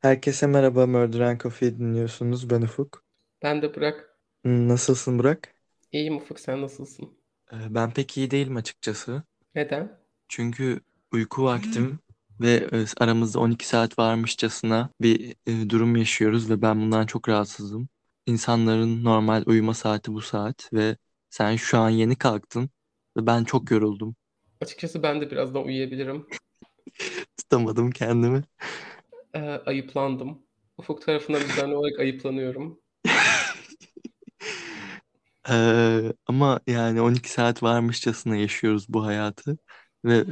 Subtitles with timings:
[0.00, 2.50] Herkese merhaba, Murder and Coffee dinliyorsunuz.
[2.50, 3.04] Ben Ufuk.
[3.42, 4.16] Ben de Burak.
[4.44, 5.54] Hmm, Nasılsın Burak?
[5.92, 7.18] İyiyim Ufuk sen nasılsın?
[7.52, 9.22] Ee, Ben pek iyi değilim açıkçası.
[9.54, 9.98] Neden?
[10.28, 10.80] Çünkü
[11.12, 11.98] uyku vaktim
[12.40, 17.88] ve e, aramızda 12 saat varmışçasına bir e, durum yaşıyoruz ve ben bundan çok rahatsızım.
[18.26, 20.96] İnsanların normal uyuma saati bu saat ve
[21.30, 22.70] sen şu an yeni kalktın
[23.16, 24.16] ve ben çok yoruldum.
[24.60, 26.26] Açıkçası ben de birazdan uyuyabilirim.
[27.36, 28.44] Tutamadım kendimi.
[29.34, 30.42] Ee, ayıplandım.
[30.78, 32.80] Ufuk tarafından düzenli olarak ayıplanıyorum.
[35.50, 39.58] Ee, ama yani 12 saat varmışçasına yaşıyoruz bu hayatı
[40.04, 40.24] ve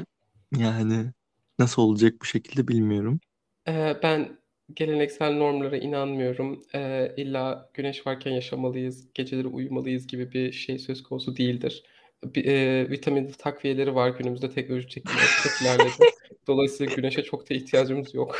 [0.56, 1.12] yani
[1.58, 3.20] nasıl olacak bu şekilde bilmiyorum.
[3.68, 4.38] Ee, ben
[4.74, 6.62] geleneksel normlara inanmıyorum.
[6.74, 11.82] Ee, illa güneş varken yaşamalıyız, geceleri uyumalıyız gibi bir şey söz konusu değildir.
[12.24, 15.04] Bir, e, vitamin takviyeleri var günümüzde teknoloji çok,
[15.42, 16.10] çok ilerledi.
[16.46, 18.36] Dolayısıyla güneşe çok da ihtiyacımız yok.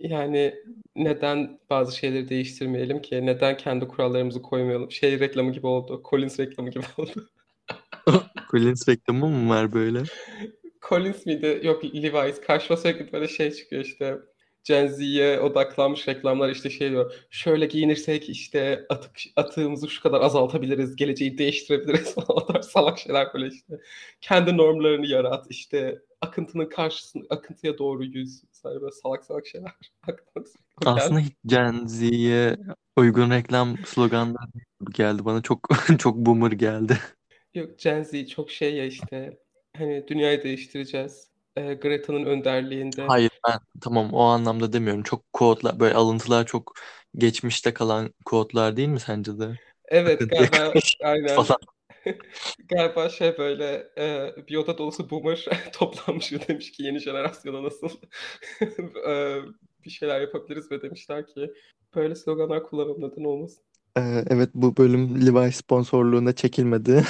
[0.00, 0.54] Yani
[0.96, 3.26] neden bazı şeyleri değiştirmeyelim ki?
[3.26, 4.90] Neden kendi kurallarımızı koymayalım?
[4.90, 6.02] Şey reklamı gibi oldu.
[6.10, 7.30] Collins reklamı gibi oldu.
[8.50, 10.02] Collins reklamı mı var böyle?
[10.88, 11.60] Collins miydi?
[11.62, 12.40] Yok Levi's.
[12.40, 14.18] Karşıma sürekli böyle şey çıkıyor işte.
[14.64, 17.12] Gen Z'ye odaklanmış reklamlar işte şey diyor.
[17.30, 20.96] Şöyle giyinirsek işte atık, atığımızı şu kadar azaltabiliriz.
[20.96, 22.60] Geleceği değiştirebiliriz falan.
[22.62, 23.80] Salak şeyler böyle işte.
[24.20, 25.46] Kendi normlarını yarat.
[25.50, 28.42] işte akıntının karşısında akıntıya doğru yüz.
[28.52, 29.72] Sadece böyle salak salak şeyler.
[30.86, 32.56] Aslında hiç Gen Z'ye
[32.96, 34.50] uygun reklam sloganları
[34.90, 35.42] geldi bana.
[35.42, 35.68] Çok
[35.98, 36.98] çok boomer geldi.
[37.54, 39.38] Yok Gen Z çok şey ya işte.
[39.76, 41.30] Hani dünyayı değiştireceğiz.
[41.56, 43.06] Ee, Greta'nın önderliğinde.
[43.08, 45.02] Hayır ben tamam o anlamda demiyorum.
[45.02, 46.74] Çok quote'lar böyle alıntılar çok
[47.16, 49.58] geçmişte kalan quote'lar değil mi sence de?
[49.88, 51.26] Evet galiba aynen.
[51.36, 51.58] falan.
[52.68, 57.88] Galiba şey böyle e, bir oda dolusu boomer toplanmış ve demiş ki yeni jenerasyona nasıl
[59.08, 59.38] e,
[59.84, 61.52] bir şeyler yapabiliriz ve demişler ki
[61.94, 63.64] böyle sloganlar kullanalım neden olmasın.
[63.98, 67.04] Ee, evet bu bölüm Levi sponsorluğuna çekilmedi.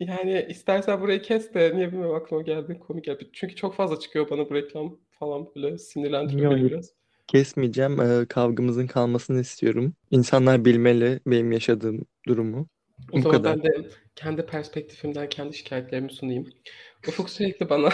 [0.00, 3.30] Yani istersen burayı kes de niye bilmiyorum aklıma geldi komik geldi.
[3.32, 6.92] Çünkü çok fazla çıkıyor bana bu reklam falan böyle sinirlendiriyor beni biraz.
[7.26, 8.00] kesmeyeceğim.
[8.00, 9.94] Ee, kavgamızın kalmasını istiyorum.
[10.10, 12.68] İnsanlar bilmeli benim yaşadığım durumu.
[13.12, 13.44] O Bu zaman kadar.
[13.44, 16.48] ben de kendi perspektifimden kendi şikayetlerimi sunayım.
[17.08, 17.90] Ufuk sürekli bana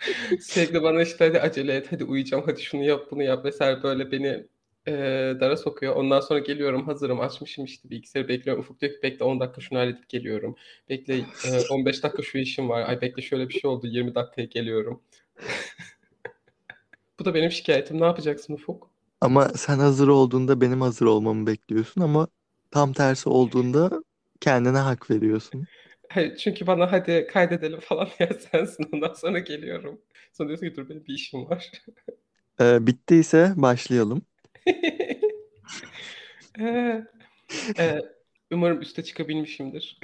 [0.40, 4.12] sürekli bana işte hadi acele et, hadi uyuyacağım, hadi şunu yap, bunu yap vesaire böyle
[4.12, 4.46] beni
[4.88, 4.92] e,
[5.40, 5.96] dara sokuyor.
[5.96, 8.62] Ondan sonra geliyorum hazırım, açmışım işte bilgisayarı bekliyorum.
[8.62, 10.56] Ufuk diyor ki bekle 10 dakika şunu halledip geliyorum.
[10.88, 11.14] Bekle
[11.44, 12.88] e, 15 dakika şu işim var.
[12.88, 15.02] Ay bekle şöyle bir şey oldu 20 dakikaya geliyorum.
[17.20, 18.00] Bu da benim şikayetim.
[18.00, 18.90] Ne yapacaksın Ufuk?
[19.20, 22.28] Ama sen hazır olduğunda benim hazır olmamı bekliyorsun ama
[22.70, 24.04] tam tersi olduğunda
[24.40, 25.68] kendine hak veriyorsun.
[26.38, 28.88] Çünkü bana hadi kaydedelim falan diye sensin.
[28.92, 30.00] Ondan sonra geliyorum.
[30.32, 31.70] Sonra diyorsun ki dur benim bir işim var.
[32.60, 34.22] Ee, bittiyse başlayalım.
[36.60, 37.04] Ee,
[37.78, 38.00] e,
[38.52, 39.98] umarım üste çıkabilmişimdir.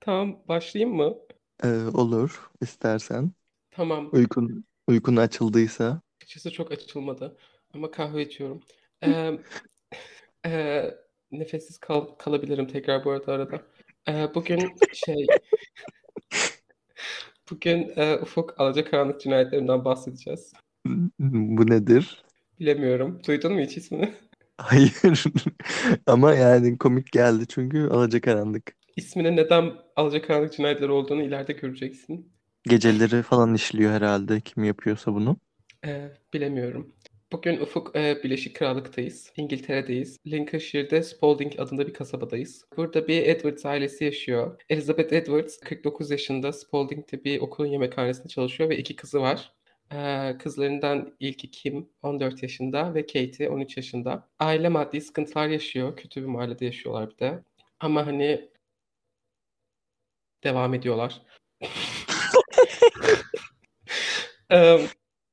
[0.00, 1.18] Tamam, başlayayım mı?
[1.64, 3.32] Ee, olur istersen.
[3.70, 4.10] Tamam.
[4.12, 6.02] Uykun, uykun açıldıysa.
[6.22, 7.36] Açıkçası çok açılmadı.
[7.74, 8.60] Ama kahve içiyorum.
[9.04, 9.38] Ee,
[10.46, 10.94] e,
[11.32, 13.62] nefessiz kal kalabilirim tekrar bu arada arada.
[14.08, 14.58] Ee, bugün
[14.92, 15.26] şey,
[17.50, 20.52] bugün e, Ufuk Alacakaranlık cinayetlerinden bahsedeceğiz.
[21.18, 22.22] Bu nedir?
[22.60, 23.20] Bilemiyorum.
[23.26, 24.14] Duydun mu hiç ismini?
[24.58, 25.24] Hayır.
[26.06, 28.76] Ama yani komik geldi çünkü alacakaranlık.
[28.96, 32.32] İsminin neden Alacakaranlık cinayetleri olduğunu ileride göreceksin.
[32.64, 35.36] Geceleri falan işliyor herhalde kim yapıyorsa bunu.
[35.86, 36.94] Ee, bilemiyorum.
[37.32, 39.32] Bugün Ufuk e, Birleşik Krallık'tayız.
[39.36, 40.18] İngiltere'deyiz.
[40.26, 42.64] Lincolnshire'de Spalding adında bir kasabadayız.
[42.76, 44.60] Burada bir Edwards ailesi yaşıyor.
[44.68, 49.52] Elizabeth Edwards 49 yaşında Spalding'de bir okulun yemekhanesinde çalışıyor ve iki kızı var.
[49.92, 54.28] Ee, kızlarından ilki Kim 14 yaşında ve Katie 13 yaşında.
[54.38, 55.96] Aile maddi sıkıntılar yaşıyor.
[55.96, 57.44] Kötü bir mahallede yaşıyorlar bir de.
[57.80, 58.48] Ama hani
[60.44, 61.22] devam ediyorlar.
[64.52, 64.88] Ee,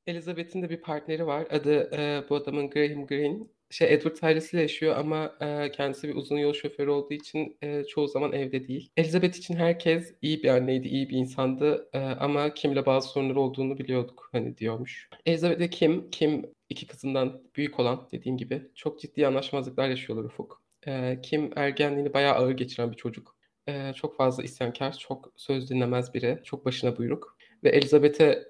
[0.06, 1.46] Elizabeth'in de bir partneri var.
[1.50, 3.38] Adı e, bu adamın Graham Greene.
[3.70, 8.08] Şey Edward ailesiyle yaşıyor ama e, kendisi bir uzun yol şoförü olduğu için e, çoğu
[8.08, 8.90] zaman evde değil.
[8.96, 13.78] Elizabeth için herkes iyi bir anneydi, iyi bir insandı E, ama Kim'le bazı sorunları olduğunu
[13.78, 15.08] biliyorduk hani diyormuş.
[15.26, 20.62] Elizabeth ve Kim, Kim iki kızından büyük olan dediğim gibi çok ciddi anlaşmazlıklar yaşıyorlar Ufuk.
[20.86, 23.36] E, Kim ergenliğini bayağı ağır geçiren bir çocuk.
[23.68, 27.36] E, çok fazla isyankar, çok söz dinlemez biri, çok başına buyruk.
[27.64, 28.48] Ve Elizabeth'e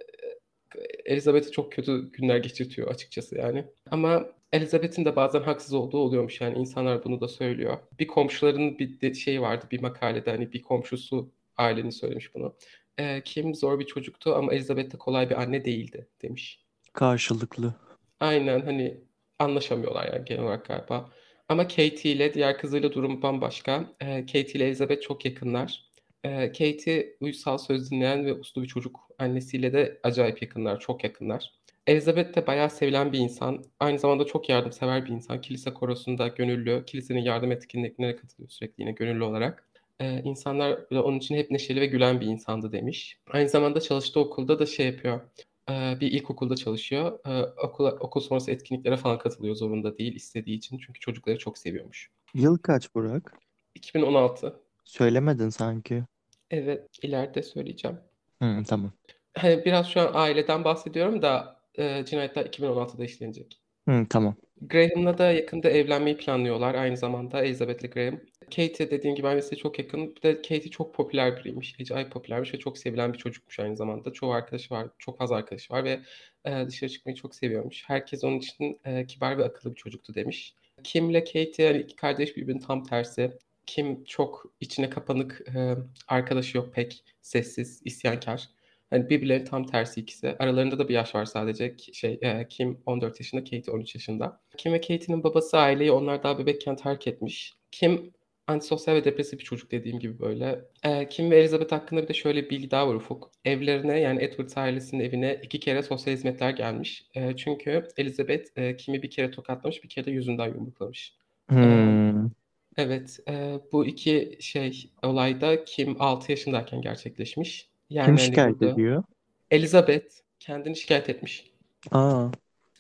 [1.05, 3.65] Elizabeth'i çok kötü günler geçirtiyor açıkçası yani.
[3.91, 7.79] Ama Elizabeth'in de bazen haksız olduğu oluyormuş yani insanlar bunu da söylüyor.
[8.01, 12.57] Bir komşularının bir de şeyi vardı bir makalede hani bir komşusu ailenin söylemiş bunu.
[12.99, 16.65] Eee, Kim zor bir çocuktu ama Elizabeth de kolay bir anne değildi demiş.
[16.93, 17.75] Karşılıklı.
[18.21, 19.01] Aynen hani
[19.39, 21.11] anlaşamıyorlar yani genel olarak galiba.
[21.49, 23.85] Ama Katie ile diğer kızıyla durum bambaşka.
[24.03, 25.86] Eee, Katie ile Elizabeth çok yakınlar.
[26.25, 29.01] Eee, Katie uysal söz dinleyen ve uslu bir çocuk.
[29.19, 31.51] Annesiyle de acayip yakınlar, çok yakınlar.
[31.87, 33.65] Elizabeth de bayağı sevilen bir insan.
[33.81, 35.41] Aynı zamanda çok yardımsever bir insan.
[35.41, 39.69] Kilise korosunda gönüllü, kilisenin yardım etkinliklerine katılıyor sürekli yine gönüllü olarak.
[40.01, 43.19] Eee, insanlar da onun için hep neşeli ve gülen bir insandı demiş.
[43.31, 45.21] Aynı zamanda çalıştığı okulda da şey yapıyor.
[45.69, 47.19] Eee, bir ilkokulda çalışıyor.
[47.27, 50.79] Eee, okula, okul sonrası etkinliklere falan katılıyor zorunda değil, istediği için.
[50.79, 52.11] Çünkü çocukları çok seviyormuş.
[52.35, 53.39] Yıl kaç Burak?
[53.75, 54.61] 2016.
[54.87, 56.05] Söylemedin sanki.
[56.51, 57.99] Evet, ileride söyleyeceğim.
[58.43, 58.93] Hı, tamam.
[59.35, 63.61] Hani biraz şu an aileden bahsediyorum da e, cinayetler 2016'da işlenecek.
[63.89, 64.37] Hı, tamam.
[64.61, 66.75] Graham'la da yakında evlenmeyi planlıyorlar.
[66.75, 68.21] Aynı zamanda Elizabeth'le Graham.
[68.45, 70.17] Katie dediğim gibi annesiyle çok yakın.
[70.17, 71.81] Bir de Katie çok popüler biriymiş.
[71.81, 74.13] Acayip popülermiş ve çok sevilen bir çocukmuş aynı zamanda.
[74.13, 76.01] Çoğu arkadaşı var, çok fazla arkadaşı var ve
[76.45, 77.85] e, dışarı çıkmayı çok seviyormuş.
[77.87, 80.55] Herkes onun için e, kibar ve akıllı bir çocuktu demiş.
[80.85, 83.39] Kim'le Katie yani iki kardeş birbirinin tam tersi.
[83.67, 85.77] Kim çok içine kapanık, e,
[86.09, 88.49] arkadaşı yok pek, sessiz, isyankar.
[88.91, 90.37] Hani birbirlerinin tam tersi ikisi.
[90.39, 91.77] Aralarında da bir yaş var sadece.
[91.93, 94.41] Şey, e, Kim 14 yaşında, Katie 13 yaşında.
[94.57, 97.55] Kim ve Katie'nin babası aileyi onlar daha bebekken terk etmiş.
[97.73, 98.13] Kim
[98.47, 100.65] antisosyal ve depresif bir çocuk dediğim gibi böyle.
[100.83, 103.31] E, Kim ve Elizabeth hakkında bir de şöyle bir bilgi daha var Ufuk.
[103.45, 107.07] Evlerine yani Edward ailesinin evine iki kere sosyal hizmetler gelmiş.
[107.15, 111.15] E, çünkü Elizabeth e, Kim'i bir kere tokatlamış, bir kere de yüzünden yumruklamış.
[111.49, 112.31] Hmm.
[112.77, 117.69] Evet, e, bu iki şey olayda Kim 6 yaşındayken gerçekleşmiş.
[117.91, 119.05] Yani Kim hani şikayet burada ediyor?
[119.51, 121.51] Elizabeth kendini şikayet etmiş.
[121.93, 122.29] Aa.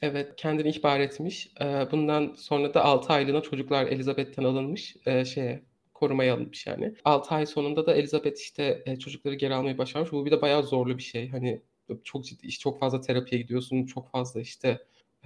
[0.02, 1.50] Evet, kendini ihbar etmiş.
[1.60, 4.96] Ee, bundan sonra da 6 aylığına çocuklar Elizabeth'ten alınmış.
[5.06, 5.62] e, şeye
[5.94, 6.94] korumaya alınmış yani.
[7.04, 10.12] 6 ay sonunda da Elizabeth işte e, çocukları geri almayı başarmış.
[10.12, 11.28] Bu bir de bayağı zorlu bir şey.
[11.28, 11.60] Hani
[12.04, 13.86] çok ciddi, iş çok fazla terapiye gidiyorsun.
[13.86, 14.78] Çok fazla işte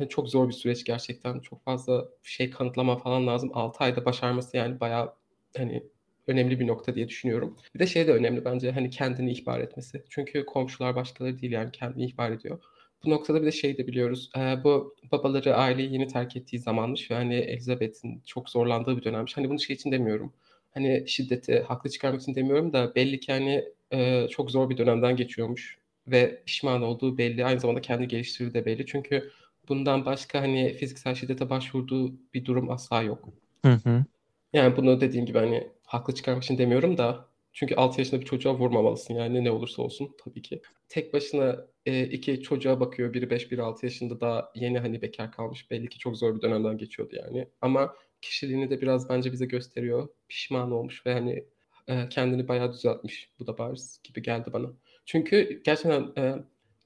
[0.09, 1.41] çok zor bir süreç gerçekten.
[1.41, 3.51] Çok fazla şey kanıtlama falan lazım.
[3.55, 5.15] 6 ayda başarması yani bayağı
[5.57, 5.83] hani
[6.27, 7.57] önemli bir nokta diye düşünüyorum.
[7.75, 10.05] Bir de şey de önemli bence hani kendini ihbar etmesi.
[10.11, 12.59] Çünkü komşular başkaları değil yani kendini ihbar ediyor.
[13.05, 14.31] Bu noktada bir de şey de biliyoruz.
[14.37, 19.37] Eee, bu babaları aileyi yeni terk ettiği zamanmış ve hani Elizabeth'in çok zorlandığı bir dönemmiş.
[19.37, 20.33] Hani bunu şey için demiyorum.
[20.75, 25.17] Hani şiddeti haklı çıkarmak için demiyorum da belli ki hani eee, çok zor bir dönemden
[25.17, 27.45] geçiyormuş ve pişman olduğu belli.
[27.45, 28.87] Aynı zamanda kendi geliştirdiği de belli.
[28.87, 29.31] Çünkü
[29.69, 33.29] bundan başka hani fiziksel şiddete başvurduğu bir durum asla yok.
[33.65, 34.05] Hı hı.
[34.53, 38.55] Yani bunu dediğim gibi hani haklı çıkarmak için demiyorum da çünkü 6 yaşında bir çocuğa
[38.55, 40.63] vurmamalısın yani ne olursa olsun tabii ki.
[40.89, 43.15] Tek başına e, iki çocuğa bakıyor.
[43.15, 45.71] Biri 5, biri 6 yaşında daha yeni hani bekar kalmış.
[45.71, 47.49] Belli ki çok zor bir dönemden geçiyordu yani.
[47.61, 50.09] Ama kişiliğini de biraz bence bize gösteriyor.
[50.29, 51.45] Pişman olmuş ve hani
[51.89, 53.31] e, kendini bayağı düzeltmiş.
[53.39, 54.73] Bu da bariz gibi geldi bana.
[55.07, 56.35] Çünkü gerçekten e,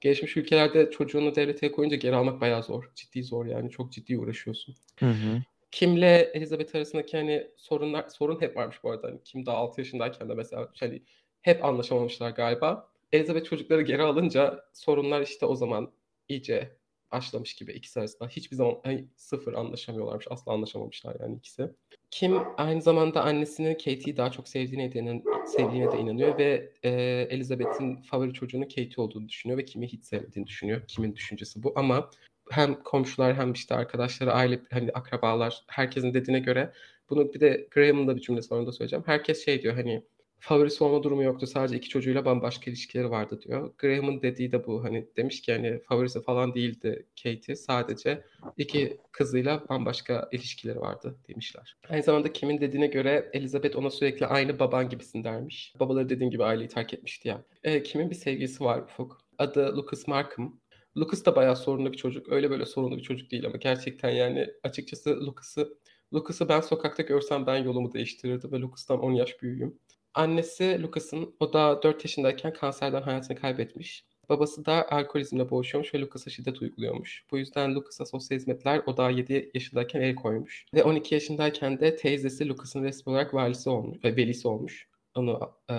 [0.01, 2.91] gelişmiş ülkelerde çocuğunu devlete koyunca geri almak bayağı zor.
[2.95, 3.69] Ciddi zor yani.
[3.69, 4.75] Çok ciddi uğraşıyorsun.
[4.99, 5.41] Hı hı.
[5.71, 9.07] Kim'le Elizabeth arasındaki hani sorunlar sorun hep varmış bu arada.
[9.07, 11.01] Hani Kim daha 6 yaşındayken de mesela hani
[11.41, 12.89] hep anlaşamamışlar galiba.
[13.11, 15.91] Elizabeth çocukları geri alınca sorunlar işte o zaman
[16.29, 16.71] iyice
[17.15, 18.27] başlamış gibi ikisi arasında.
[18.27, 20.25] Hiçbir zaman hani sıfır anlaşamıyorlarmış.
[20.29, 21.69] Asla anlaşamamışlar yani ikisi.
[22.11, 26.91] Kim aynı zamanda annesinin Katie'yi daha çok sevdiğine de, sevdiğine de inanıyor ve e,
[27.29, 30.81] Elizabeth'in favori çocuğunun Katie olduğunu düşünüyor ve Kim'i hiç sevmediğini düşünüyor.
[30.87, 32.09] Kim'in düşüncesi bu ama
[32.51, 36.73] hem komşular hem işte arkadaşları, aile, hani akrabalar herkesin dediğine göre
[37.09, 39.03] bunu bir de Graham'ın da bir cümlesi var onu da söyleyeceğim.
[39.07, 40.03] Herkes şey diyor hani
[40.45, 41.47] favorisi olma durumu yoktu.
[41.47, 43.73] Sadece iki çocuğuyla bambaşka ilişkileri vardı diyor.
[43.77, 44.83] Graham'ın dediği de bu.
[44.83, 47.55] Hani demiş ki hani favorisi falan değildi Katie.
[47.55, 48.23] Sadece
[48.57, 51.77] iki kızıyla bambaşka ilişkileri vardı demişler.
[51.89, 55.73] Aynı zamanda Kim'in dediğine göre Elizabeth ona sürekli aynı baban gibisin dermiş.
[55.79, 57.43] Babaları dediğin gibi aileyi terk etmişti ya.
[57.63, 59.21] E, Kim'in bir sevgilisi var Ufuk.
[59.37, 60.59] Adı Lucas Markham.
[60.97, 62.29] Lucas da bayağı sorunlu bir çocuk.
[62.29, 65.77] Öyle böyle sorunlu bir çocuk değil ama gerçekten yani açıkçası Lucas'ı
[66.13, 69.79] Lucas'ı ben sokakta görsem ben yolumu değiştirirdim ve Lucas'tan 10 yaş büyüğüm.
[70.15, 74.05] Annesi Lucas'ın o da 4 yaşındayken kanserden hayatını kaybetmiş.
[74.29, 77.23] Babası da alkolizmle boğuşuyormuş ve Lucas'a şiddet uyguluyormuş.
[77.31, 80.65] Bu yüzden Lucas'a sosyal hizmetler o da 7 yaşındayken el koymuş.
[80.73, 84.87] Ve 12 yaşındayken de teyzesi Lucas'ın resmi olarak valisi olmuş, ve velisi olmuş.
[85.15, 85.73] Onu e,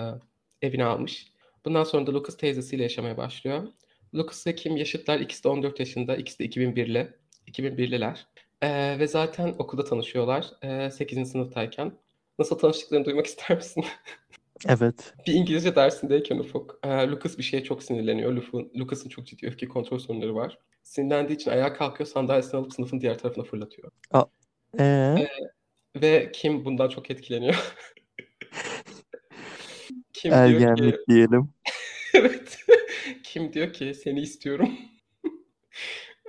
[0.61, 1.27] evine almış.
[1.65, 3.67] Bundan sonra da Lucas teyzesiyle yaşamaya başlıyor.
[4.15, 5.19] Lucas ve Kim yaşıtlar.
[5.19, 6.15] İkisi de 14 yaşında.
[6.15, 7.13] İkisi de 2001'li.
[7.47, 8.17] 2001'liler.
[8.61, 10.45] Ee, ve zaten okulda tanışıyorlar.
[10.63, 11.31] Ee, 8.
[11.31, 11.91] sınıftayken.
[12.39, 13.85] Nasıl tanıştıklarını duymak ister misin?
[14.67, 15.13] Evet.
[15.27, 16.79] bir İngilizce dersindeyken Ufuk.
[16.83, 18.33] E, Lucas bir şeye çok sinirleniyor.
[18.75, 20.57] Lucas'ın çok ciddi öfke kontrol sorunları var.
[20.83, 23.91] Sinirlendiği için ayağa kalkıyor sandalyesini alıp sınıfın diğer tarafına fırlatıyor.
[24.79, 24.83] Ee?
[24.83, 25.27] Ee,
[26.01, 27.55] ve Kim bundan çok etkileniyor.
[30.13, 31.49] Kim diyor ki Ergenlik diyelim.
[33.23, 34.71] Kim diyor ki seni istiyorum.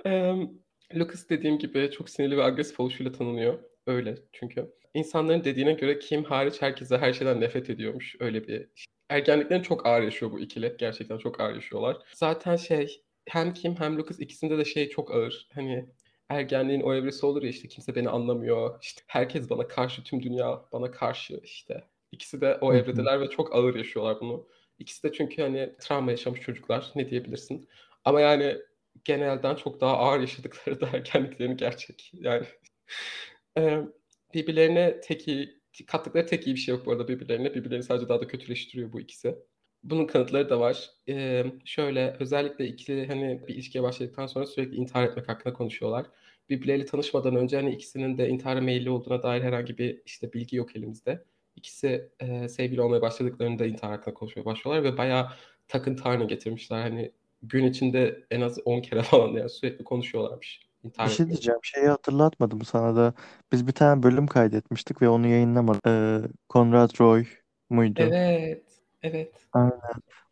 [0.05, 0.49] Emm,
[0.95, 3.59] Lucas dediğim gibi çok sinirli ve agresif oluşuyla tanınıyor.
[3.87, 4.78] Öyle çünkü.
[4.93, 8.15] İnsanların dediğine göre Kim hariç herkese her şeyden nefret ediyormuş.
[8.19, 8.69] Öyle bir
[9.09, 10.75] Ergenliklerini çok ağır yaşıyor bu ikili.
[10.79, 11.97] Gerçekten çok ağır yaşıyorlar.
[12.13, 15.47] Zaten şey hem Kim hem Lucas ikisinde de şey çok ağır.
[15.53, 15.89] Hani
[16.29, 18.79] ergenliğin o evresi olur ya işte kimse beni anlamıyor.
[18.81, 21.83] İşte herkes bana karşı, tüm dünya bana karşı işte.
[22.11, 24.47] İkisi de o evredeler ve çok ağır yaşıyorlar bunu.
[24.79, 27.69] İkisi de çünkü hani travma yaşamış çocuklar ne diyebilirsin.
[28.05, 28.57] Ama yani
[29.05, 32.11] genelden çok daha ağır yaşadıkları da ergenliklerini gerçek.
[32.13, 32.45] Yani
[34.33, 37.53] birbirlerine tek iyi, kattıkları tek iyi bir şey yok bu arada birbirlerine.
[37.55, 39.35] Birbirlerini sadece daha da kötüleştiriyor bu ikisi.
[39.83, 40.89] Bunun kanıtları da var.
[41.07, 46.05] Eee, şöyle özellikle ikili hani bir ilişkiye başladıktan sonra sürekli intihar etmek hakkında konuşuyorlar.
[46.49, 50.75] Birbirleriyle tanışmadan önce hani ikisinin de intihara meyilli olduğuna dair herhangi bir işte bilgi yok
[50.75, 51.23] elimizde.
[51.55, 55.27] İkisi eee, sevgili olmaya başladıklarında intihar hakkında konuşmaya başlıyorlar ve bayağı
[55.67, 56.81] takıntı haline getirmişler.
[56.81, 57.11] Hani
[57.43, 61.59] gün içinde en az 10 kere falan yani sürekli konuşuyorlarmış Bir intihar şey diyeceğim.
[61.63, 63.13] Şeyi hatırlatmadım sana da.
[63.51, 65.87] Biz bir tane bölüm kaydetmiştik ve onu yayınlamadık.
[65.87, 67.25] Ee, Conrad Roy
[67.69, 68.01] muydu?
[68.01, 68.63] Evet,
[69.03, 69.33] evet.
[69.53, 69.79] Aynen.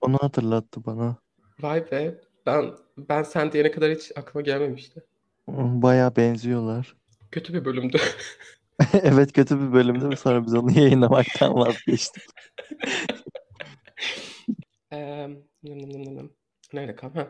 [0.01, 1.15] Onu hatırlattı bana.
[1.59, 2.21] Vay be.
[2.45, 5.03] Ben ben sen diyene kadar hiç aklıma gelmemişti.
[5.47, 6.95] Bayağı benziyorlar.
[7.31, 7.97] Kötü bir bölümdü.
[9.03, 12.23] Evet kötü bir bölümdü ve sonra biz onu yayınlamaktan vazgeçtik.
[14.91, 16.36] Nım nım nım nım nım.
[16.73, 17.15] Nerede kaldım?
[17.21, 17.25] Heh.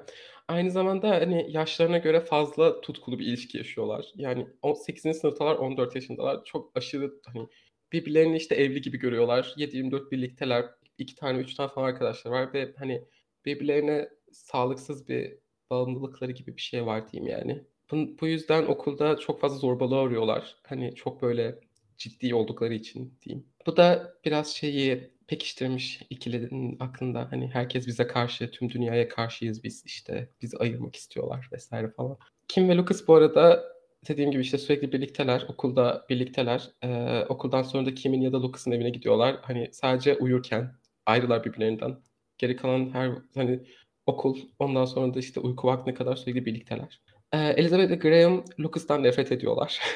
[0.48, 4.06] Aynı zamanda, hani, yaşlarına göre fazla tutkulu bir ilişki yaşıyorlar.
[4.15, 6.44] Yani on sekizinci sınıftalar, 14 yaşındalar.
[6.46, 7.48] Çok aşırı, hani,
[7.91, 9.53] birbirlerini, işte, evli gibi görüyorlar.
[9.58, 10.65] 7/24 birlikteler.
[10.98, 13.03] 2 tane, 3 tane falan arkadaşları var ve, hani,
[13.46, 15.38] birbirlerine sağlıksız bir
[15.70, 17.63] bağımlılıkları gibi bir şey var diyeyim yani.
[17.91, 20.56] Bun bu yüzden okulda çok fazla zorbalığa uğruyorlar.
[20.67, 21.60] Hani, çok böyle
[21.98, 23.46] ciddi oldukları için diyeyim.
[23.67, 27.27] Bu da biraz şeyi pekiştirmiş ikilinin aklında.
[27.31, 30.29] Hani herkes bize karşı, tüm dünyaya karşıyız biz işte.
[30.41, 32.17] Bizi ayırmak istiyorlar vesaire falan.
[32.48, 33.63] Kim ve Lucas bu arada
[34.07, 35.46] dediğim gibi işte sürekli birlikteler.
[35.50, 36.69] Okulda birlikteler.
[36.84, 39.39] Ee, okuldan sonra da Kim'in ya da Lucas'ın evine gidiyorlar.
[39.41, 40.72] Hani sadece uyurken
[41.05, 41.98] ayrılar birbirlerinden.
[42.38, 43.60] Geri kalan her hani
[44.05, 47.01] okul ondan sonra da işte uyku vaktine kadar sürekli birlikteler.
[47.34, 49.81] Ee, Elizabeth ve Graham Lucas'tan nefret ediyorlar.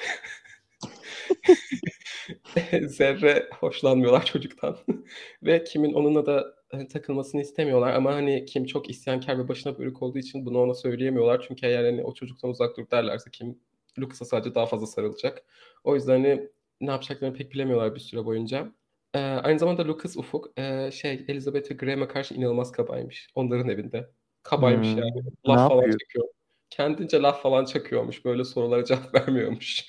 [2.88, 4.78] Zerre hoşlanmıyorlar çocuktan
[5.44, 10.02] ve Kim'in onunla da, hani, takılmasını istemiyorlar ama, hani, Kim çok isyankâr ve başına buyruk
[10.02, 11.46] olduğu için bunu ona söyleyemiyorlar.
[11.48, 13.60] Çünkü eğer, hani, o çocuktan uzak dur derlerse Kim,
[14.00, 15.44] Lucas'a sadece daha fazla sarılacak.
[15.84, 16.50] O yüzden, hani,
[16.82, 18.72] ne yapacaklarını pek bilemiyorlar bir süre boyunca.
[19.16, 24.10] Eee, aynı zamanda Lucas Ufuk, eee, şey, Elizabeth ve Graham'a karşı inanılmaz kabaymış onların evinde.
[24.44, 25.24] Kabaymış Hmm, yani.
[25.48, 26.00] ne Laf falan yapıyor?
[26.00, 26.28] çakıyor.
[26.72, 28.26] Kendince laf falan çakıyormuş.
[28.26, 29.88] Böyle sorulara cevap vermiyormuş.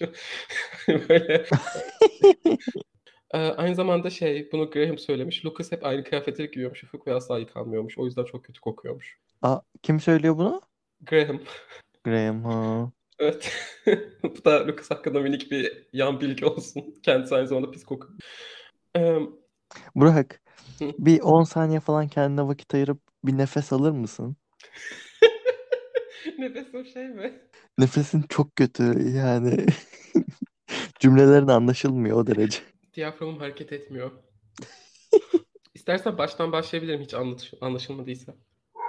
[0.89, 1.47] Böyle
[3.35, 5.45] Eee, aynı zamanda şey, bunu Graham söylemiş.
[5.45, 7.99] Lucas hep aynı kıyafetleri giyiyormuş Ufuk ve asla yıkanmıyormuş.
[7.99, 9.19] O yüzden çok kötü kokuyormuş.
[9.43, 10.61] Aa, kim söylüyor bunu?
[11.01, 11.41] Graham.
[12.05, 12.93] Graham ha.
[13.19, 13.53] Evet.
[14.23, 16.95] Bu da Lucas hakkında minik bir yan bilgi olsun.
[17.03, 18.15] Kendisi aynı zamanda pis kokuyor.
[18.95, 19.31] Emm
[19.95, 20.43] Burak,
[20.81, 24.37] bir 10 saniye falan kendine vakit ayırıp bir nefes alır mısın?
[26.43, 27.33] Nefesim şey mi?
[27.79, 29.67] Nefesin çok kötü yani.
[31.01, 32.59] Cümlelerin anlaşılmıyor o derece.
[32.95, 34.11] Diyaframım hareket etmiyor.
[35.75, 38.35] İstersen baştan başlayabilirim hiç anlatış anlaşılmadıysa.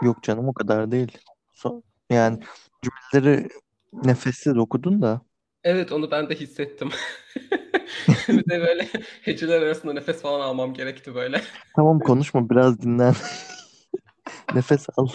[0.01, 1.17] Yok canım o kadar değil.
[1.53, 2.39] So yani
[2.81, 3.48] cümleleri
[3.93, 5.22] nefessiz okudun da.
[5.63, 6.89] Evet, onu ben de hissettim.
[8.27, 8.88] Bir de böyle
[9.22, 11.41] heceler arasında nefes falan almam gerekti böyle.
[11.75, 13.15] Tamam konuşma biraz dinlen.
[14.55, 15.07] Nefes al.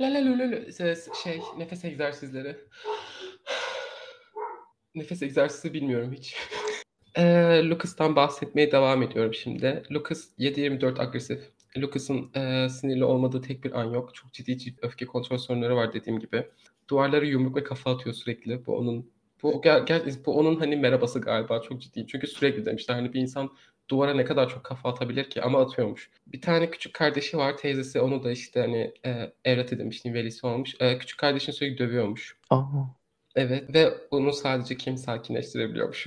[0.00, 2.56] La la lu lu lu ses şey nefes egzersizleri.
[4.94, 6.36] Nefes egzersizi bilmiyorum hiç.
[7.16, 9.82] Eee, Lucas'tan bahsetmeye devam ediyorum şimdi.
[9.90, 11.40] Lucas 7/24 agresif.
[11.78, 14.14] Lucas'ın eee, sinirli olmadığı tek bir an yok.
[14.14, 16.46] Çok ciddi ciddi öfke kontrol sorunları var dediğim gibi.
[16.90, 18.66] Duvarlara yumruk ve kafa atıyor sürekli.
[18.66, 19.10] Bu onun
[19.42, 22.06] bu ger bu onun hani merhabası galiba çok ciddiyim.
[22.06, 23.50] Çünkü sürekli demişler hani bir insan
[23.90, 26.10] duvara ne kadar çok kafa atabilir ki ama atıyormuş.
[26.26, 27.56] Bir tane küçük kardeşi var.
[27.56, 30.74] Teyzesi onu da işte hani eee, evlat edinmiş, velisi olmuş.
[30.80, 32.36] Eee, küçük kardeşini sürekli dövüyormuş.
[32.50, 32.64] Aa.
[33.36, 36.06] Evet ve onu sadece Kim sakinleştirebiliyormuş.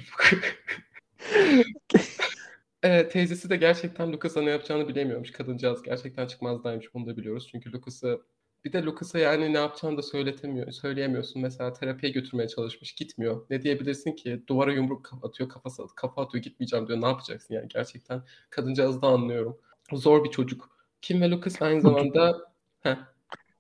[2.84, 5.32] Eee, teyzesi de gerçekten Lucas'a ne yapacağını bilemiyormuş.
[5.32, 6.94] Kadıncağız gerçekten çıkmazdaymış.
[6.94, 7.48] Bunu da biliyoruz.
[7.52, 8.22] Çünkü Lucas'ı
[8.66, 11.42] bir de Lucas'a yani ne yapacağını da söyletemiyor söyleyemiyorsun.
[11.42, 13.46] Mesela terapiye götürmeye çalışmış, gitmiyor.
[13.50, 14.44] Ne diyebilirsin ki?
[14.48, 17.02] Duvara yumruk atıyor, kafası kafa atıyor, gitmeyeceğim diyor.
[17.02, 17.68] Ne yapacaksın yani?
[17.68, 19.58] Gerçekten kadıncağızı da anlıyorum.
[19.94, 20.78] Zor bir çocuk.
[21.02, 22.98] Kim ve Lucas aynı zamanda Heh.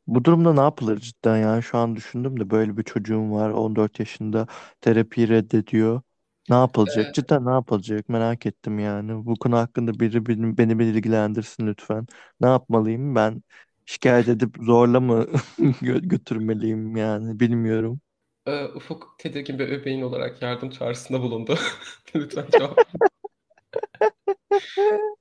[0.07, 1.62] bu durumda ne yapılır cidden ya?
[1.62, 4.48] Şu an düşündüm de böyle bir çocuğum var 14 yaşında
[4.81, 6.01] terapiyi reddediyor.
[6.50, 7.07] Ne yapılacak?
[7.07, 8.10] Eee Cidden ne yapılacak?
[8.10, 9.25] Merak ettim yani.
[9.25, 12.07] Bu konu hakkında biri beni, beni bilgilendirsin lütfen.
[12.41, 13.43] Ne yapmalıyım ben?
[13.86, 15.28] Şikayet edip zorla mı
[15.60, 18.00] gö- götürmeliyim yani bilmiyorum.
[18.46, 21.58] Ee, Ufuk tedirgin bir öbeğin olarak yardım çağrısında bulundu.
[22.16, 22.80] Lütfen cevap.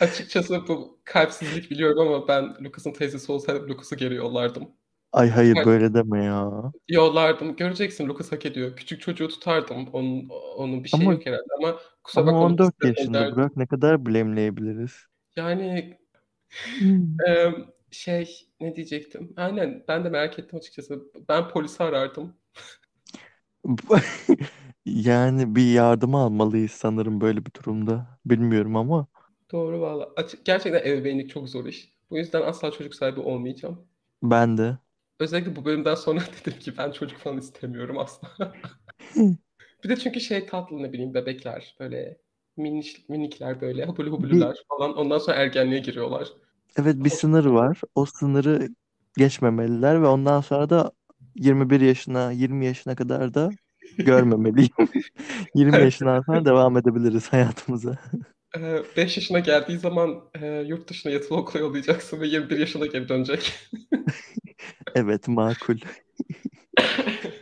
[0.00, 4.68] Açıkçası bu kalpsizlik biliyorum ama ben Lucas'ın teyzesi olsaydım Lucas'ı geri yollardım.
[5.12, 5.66] Ay hayır Evet.
[5.66, 6.50] böyle deme ya.
[6.88, 7.56] Yollardım.
[7.56, 8.76] Göreceksin Lucas hak ediyor.
[8.76, 9.88] Küçük çocuğu tutardım.
[9.92, 13.18] Onun onun bir şey Ama yok herhalde ama kusura ama bakma Lucas 14 telefon yaşında
[13.20, 13.36] derdim.
[13.36, 14.92] Burak ne kadar blame'leyebiliriz?
[15.36, 15.98] Yani
[16.78, 17.16] Hmm.
[17.26, 17.54] Eee,
[17.90, 19.32] şey ne diyecektim?
[19.36, 21.02] Aynen ben de merak ettim açıkçası.
[21.28, 22.36] Ben polisi arardım.
[24.86, 28.18] Yani bir yardım almalıyız sanırım böyle bir durumda.
[28.26, 29.06] Bilmiyorum ama
[29.52, 30.12] Doğru valla.
[30.16, 31.92] Açık, gerçekten ebeveynlik çok zor iş.
[32.10, 33.88] Bu yüzden asla çocuk sahibi olmayacağım.
[34.22, 34.78] ben de.
[35.20, 38.52] Özellikle bu bölümden sonra dedim ki ben çocuk falan istemiyorum asla.
[39.84, 42.18] Bir de çünkü şey tatlı ne bileyim bebekler böyle
[42.56, 44.96] miniş, minikler böyle hubulu hubulular falan.
[44.96, 46.28] Ondan sonra ergenliğe giriyorlar.
[46.76, 47.80] Evet bir Hoş sınır var.
[47.94, 48.68] O sınırı
[49.16, 50.92] geçmemeliler ve ondan sonra da
[51.34, 53.50] 21 yaşına 20 yaşına kadar da
[53.98, 54.70] görmemeliyim.
[55.54, 57.98] 20 yaşından sonra devam edebiliriz hayatımıza.
[58.96, 63.52] 5 yaşına geldiği zaman e, yurt dışına yatılı okula yollayacaksın ve 21 yaşına geri dönecek.
[64.94, 65.76] Evet makul.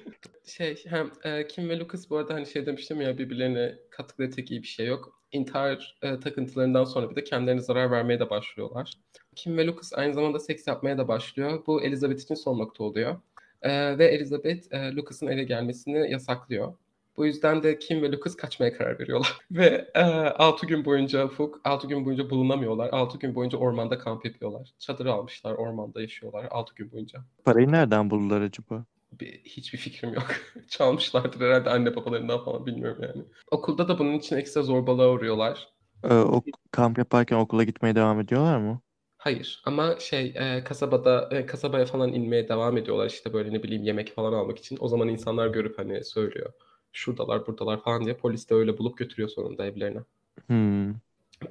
[0.57, 4.51] Şey hem e, Kim ve Lucas bu arada hani şey demiştim ya birbirlerine kattıkları tek
[4.51, 5.21] iyi bir şey yok.
[5.33, 8.93] İntihar e, takıntılarından sonra bir de kendilerine zarar vermeye de başlıyorlar.
[9.35, 11.63] Kim ve Lucas aynı zamanda seks yapmaya da başlıyor.
[11.67, 13.17] Bu Elizabeth için son nokta oluyor.
[13.63, 16.75] E, ve Elizabeth e, Lucas'ın eve gelmesini yasaklıyor.
[17.17, 19.39] Bu yüzden de Kim ve Lucas kaçmaya karar veriyorlar.
[19.51, 22.89] ve e, 6 gün boyunca Fuk 6 gün boyunca bulunamıyorlar.
[22.93, 24.71] 6 gün boyunca ormanda kamp yapıyorlar.
[24.79, 27.21] Çadır almışlar, ormanda yaşıyorlar 6 gün boyunca.
[27.45, 28.85] Parayı nereden buldular acaba?
[29.13, 30.27] Bir, hiçbir fikrim yok.
[30.69, 33.25] Çalmışlardır herhalde anne babalarından falan bilmiyorum yani.
[33.51, 35.69] Okulda da bunun için ekstra zorbalığa uğruyorlar.
[36.05, 38.81] Ee, o kamp yaparken okula gitmeye devam ediyorlar mı?
[39.19, 43.83] Hayır ama şey e, kasabada e, kasabaya falan inmeye devam ediyorlar işte böyle ne bileyim
[43.83, 44.77] yemek falan almak için.
[44.81, 46.53] O zaman insanlar görüp hani söylüyor.
[46.93, 50.01] Şuradalar buradalar falan diye polis de öyle bulup götürüyor sonunda evlerine.
[50.49, 51.01] Hmm.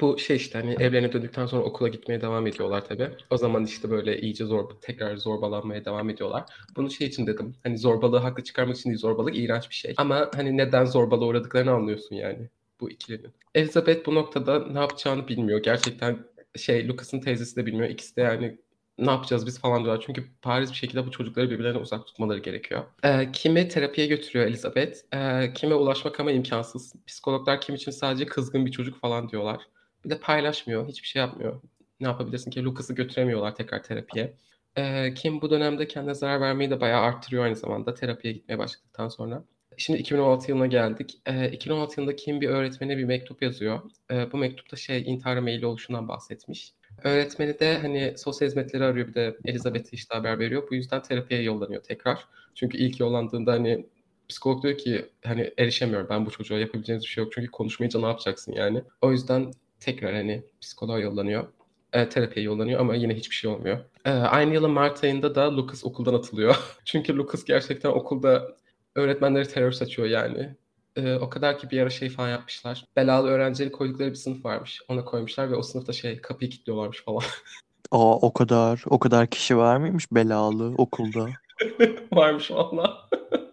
[0.02, 3.10] Bu şey işte hani evlerine döndükten sonra okula gitmeye devam ediyorlar tabii.
[3.30, 6.44] O zaman işte böyle iyice zor tekrar zorbalanmaya devam ediyorlar.
[6.76, 7.56] Bunu şey için dedim.
[7.64, 9.94] Hani zorbalığı haklı çıkarmak için değil zorbalık iğrenç bir şey.
[9.98, 13.34] Ama hani neden zorbalığa uğradıklarını anlıyorsun yani bu ikilinin.
[13.56, 15.64] Elizabeth bu noktada ne yapacağını bilmiyor.
[15.64, 16.18] Gerçekten
[16.56, 17.90] şey Lucas'ın teyzesi de bilmiyor.
[17.90, 18.58] İkisi de yani
[18.98, 20.04] ne yapacağız biz falan diyorlar.
[20.06, 22.84] Çünkü bariz bir şekilde bu çocukları birbirlerine uzak tutmaları gerekiyor.
[23.04, 24.98] Ee, kimi terapiye götürüyor Elizabeth.
[25.14, 26.94] Ee, kime ulaşmak ama imkansız.
[27.08, 29.68] Psikologlar kim için sadece kızgın bir çocuk falan diyorlar.
[30.06, 30.88] Bir de paylaşmıyor.
[30.88, 31.62] Hiçbir şey yapmıyor.
[32.00, 32.64] Ne yapabilirsin ki?
[32.64, 34.34] Lucas'ı götüremiyorlar tekrar terapiye.
[34.78, 39.10] Ee, Kim bu dönemde kendine zarar vermeyi de bayağı arttırıyor aynı zamanda terapiye gitmeye başladıktan
[39.10, 39.44] sonra.
[39.78, 41.18] Şimdi 2016 yılına geldik.
[41.26, 43.80] Ee, 2016 yılında Kim bir öğretmene bir mektup yazıyor.
[44.12, 46.74] Ee, bu mektupta şey intihara meyilli oluşundan bahsetmiş.
[47.04, 50.68] Öğretmeni de hani sosyal hizmetleri arıyor bir de Elizabeth'e işte haber veriyor.
[50.72, 52.28] Bu yüzden terapiye yollanıyor tekrar.
[52.56, 53.86] Çünkü ilk yollandığında hani
[54.30, 57.34] psikolog diyor ki hani erişemiyorum ben bu çocuğa yapabileceğiniz bir şey yok.
[57.34, 58.84] Çünkü konuşmayınca ne yapacaksın yani.
[59.02, 61.48] O yüzden tekrar hani psikoloğa yollanıyor.
[61.94, 63.80] E, terapiye yollanıyor ama yine hiçbir şey olmuyor.
[64.06, 66.56] E, aynı yılın Mart ayında da Lucas okuldan atılıyor.
[66.86, 68.56] Çünkü Lucas gerçekten okulda
[68.96, 70.56] öğretmenleri terör saçıyor yani.
[70.96, 72.86] E, o kadar ki bir ara şey falan yapmışlar.
[72.96, 74.82] Belalı öğrencileri koydukları bir sınıf varmış.
[74.90, 77.24] Ona koymuşlar ve o sınıfta şey kapıyı kilitliyorlarmış falan.
[77.92, 81.30] Aa, o kadar o kadar kişi var mıymış belalı okulda?
[82.14, 83.10] varmış valla.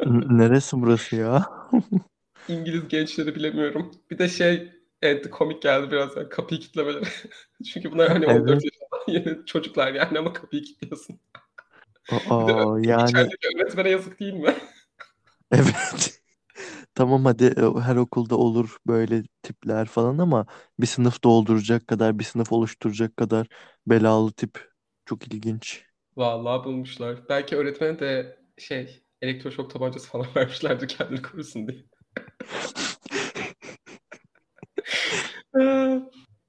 [0.07, 1.51] N- neresi burası ya?
[2.49, 3.91] İngiliz gençleri bilemiyorum.
[4.11, 7.05] Bir de şey evet komik geldi biraz yani kapıyı kilitlemeleri.
[7.73, 8.65] Çünkü bunlar hani 14 Evet.
[8.65, 10.63] yaşında yeni çocuklar yani ama kapıyı
[12.47, 14.55] de Aa, yani içerideki öğretmene yazık değil mi?
[15.51, 16.19] evet.
[16.95, 20.47] Tamam hadi e, her okulda olur böyle tipler falan ama
[20.81, 23.47] bir sınıf dolduracak kadar, bir sınıf oluşturacak kadar
[23.89, 24.73] belalı tip
[25.07, 25.87] çok ilginç.
[26.17, 27.29] Vallahi bulmuşlar.
[27.29, 31.85] Belki öğretmene de şey elektroşok tabancası falan vermişlerdir kendini korusun diye.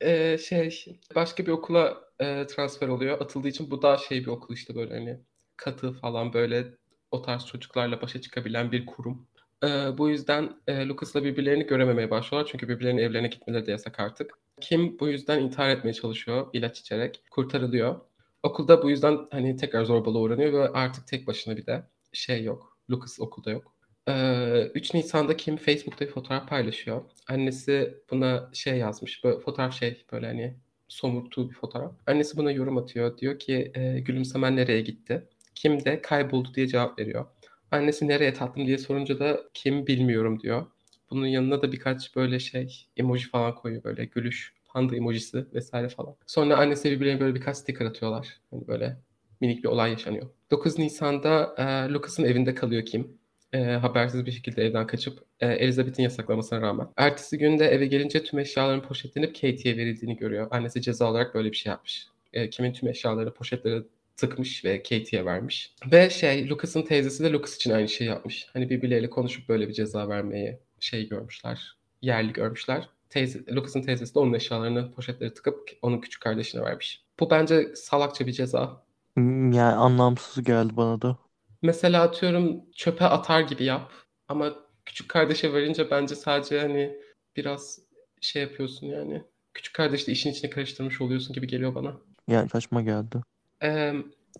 [0.01, 3.21] Ee, şey başka bir okula e, transfer oluyor.
[3.21, 5.19] Atıldığı için bu daha şey bir okul işte böyle hani
[5.57, 6.73] katı falan böyle
[7.11, 9.27] o tarz çocuklarla başa çıkabilen bir kurum.
[9.63, 12.51] Ee, bu yüzden e, Lucas'la birbirlerini görememeye başlıyorlar.
[12.51, 14.39] Çünkü birbirlerinin evlerine gitmeleri de yasak artık.
[14.61, 17.23] Kim bu yüzden intihar etmeye çalışıyor ilaç içerek.
[17.31, 17.99] Kurtarılıyor.
[18.43, 22.77] Okulda bu yüzden hani tekrar zorbalığa uğranıyor ve artık tek başına bir de şey yok.
[22.89, 23.72] Lucas okulda yok.
[24.09, 27.01] Ee, 3 Nisan'da Kim Facebook'ta bir fotoğraf paylaşıyor.
[27.27, 29.23] Annesi buna şey yazmış.
[29.23, 30.55] Böyle fotoğraf şey böyle hani
[30.87, 31.91] somurttuğu bir fotoğraf.
[32.07, 33.17] Annesi buna yorum atıyor.
[33.17, 35.27] Diyor ki e, gülümsemen nereye gitti?
[35.55, 37.25] Kim de kayboldu diye cevap veriyor.
[37.71, 40.65] Annesi nereye tatlım diye sorunca da Kim bilmiyorum diyor.
[41.09, 46.15] Bunun yanına da birkaç böyle şey emoji falan koyuyor böyle gülüş, panda emojisi vesaire falan.
[46.27, 48.27] Sonra annesi birbirlerine böyle birkaç sticker atıyorlar.
[48.51, 48.97] Hani böyle
[49.41, 50.27] minik bir olay yaşanıyor.
[50.51, 53.22] 9 Nisan'da e, Lucas'ın evinde kalıyor Kim.
[53.53, 56.87] E, habersiz bir şekilde evden kaçıp e, Elizabeth'in yasaklamasına rağmen.
[56.97, 60.47] Ertesi günde eve gelince tüm eşyaların poşetlenip Katie'ye verildiğini görüyor.
[60.51, 62.07] Annesi ceza olarak böyle bir şey yapmış.
[62.33, 63.83] E, Kim'in tüm eşyalarını poşetlere
[64.17, 65.73] tıkmış ve Katie'ye vermiş.
[65.91, 68.47] Ve şey Lucas'ın teyzesi de Lucas için aynı şeyi yapmış.
[68.53, 71.77] Hani birbirleriyle konuşup böyle bir ceza vermeyi şey görmüşler.
[72.01, 72.89] Yerli görmüşler.
[73.09, 77.01] Teyze, Lucas'ın teyzesi de onun eşyalarını poşetlere tıkıp onun küçük kardeşine vermiş.
[77.19, 78.83] Bu bence salakça bir ceza.
[79.15, 81.17] Hmm, Yani anlamsız geldi bana da.
[81.63, 83.91] Mesela atıyorum çöpe atar gibi yap.
[84.27, 86.97] Ama küçük kardeşe verince bence sadece hani
[87.35, 87.79] biraz
[88.21, 89.23] şey yapıyorsun yani.
[89.53, 91.97] Küçük kardeş de işin içine karıştırmış oluyorsun gibi geliyor bana.
[92.27, 93.21] Yani saçma geldi.
[93.63, 93.93] Ee,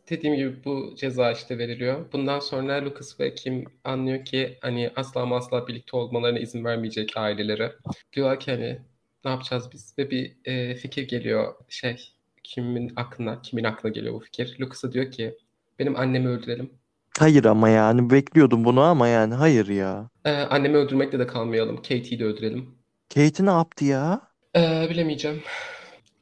[0.09, 2.11] dediğim gibi bu ceza işte veriliyor.
[2.13, 7.71] Bundan sonra Lucas ve Kim anlıyor ki hani asla asla birlikte olmalarına izin vermeyecek aileleri.
[8.13, 8.81] Diyorlar ki hani
[9.25, 9.95] ne yapacağız biz?
[9.97, 14.57] Ve bir e, fikir geliyor şey kimin aklına kimin aklına geliyor bu fikir?
[14.59, 15.37] Lucas'a diyor ki
[15.79, 16.82] benim annemi öldürelim.
[17.19, 20.09] Hayır ama yani bekliyordum bunu ama yani hayır ya.
[20.25, 21.75] Ee, annemi öldürmekle de kalmayalım.
[21.75, 22.75] Katie'yi de öldürelim.
[23.13, 24.21] Kate ne yaptı ya?
[24.55, 25.41] Ee, bilemeyeceğim.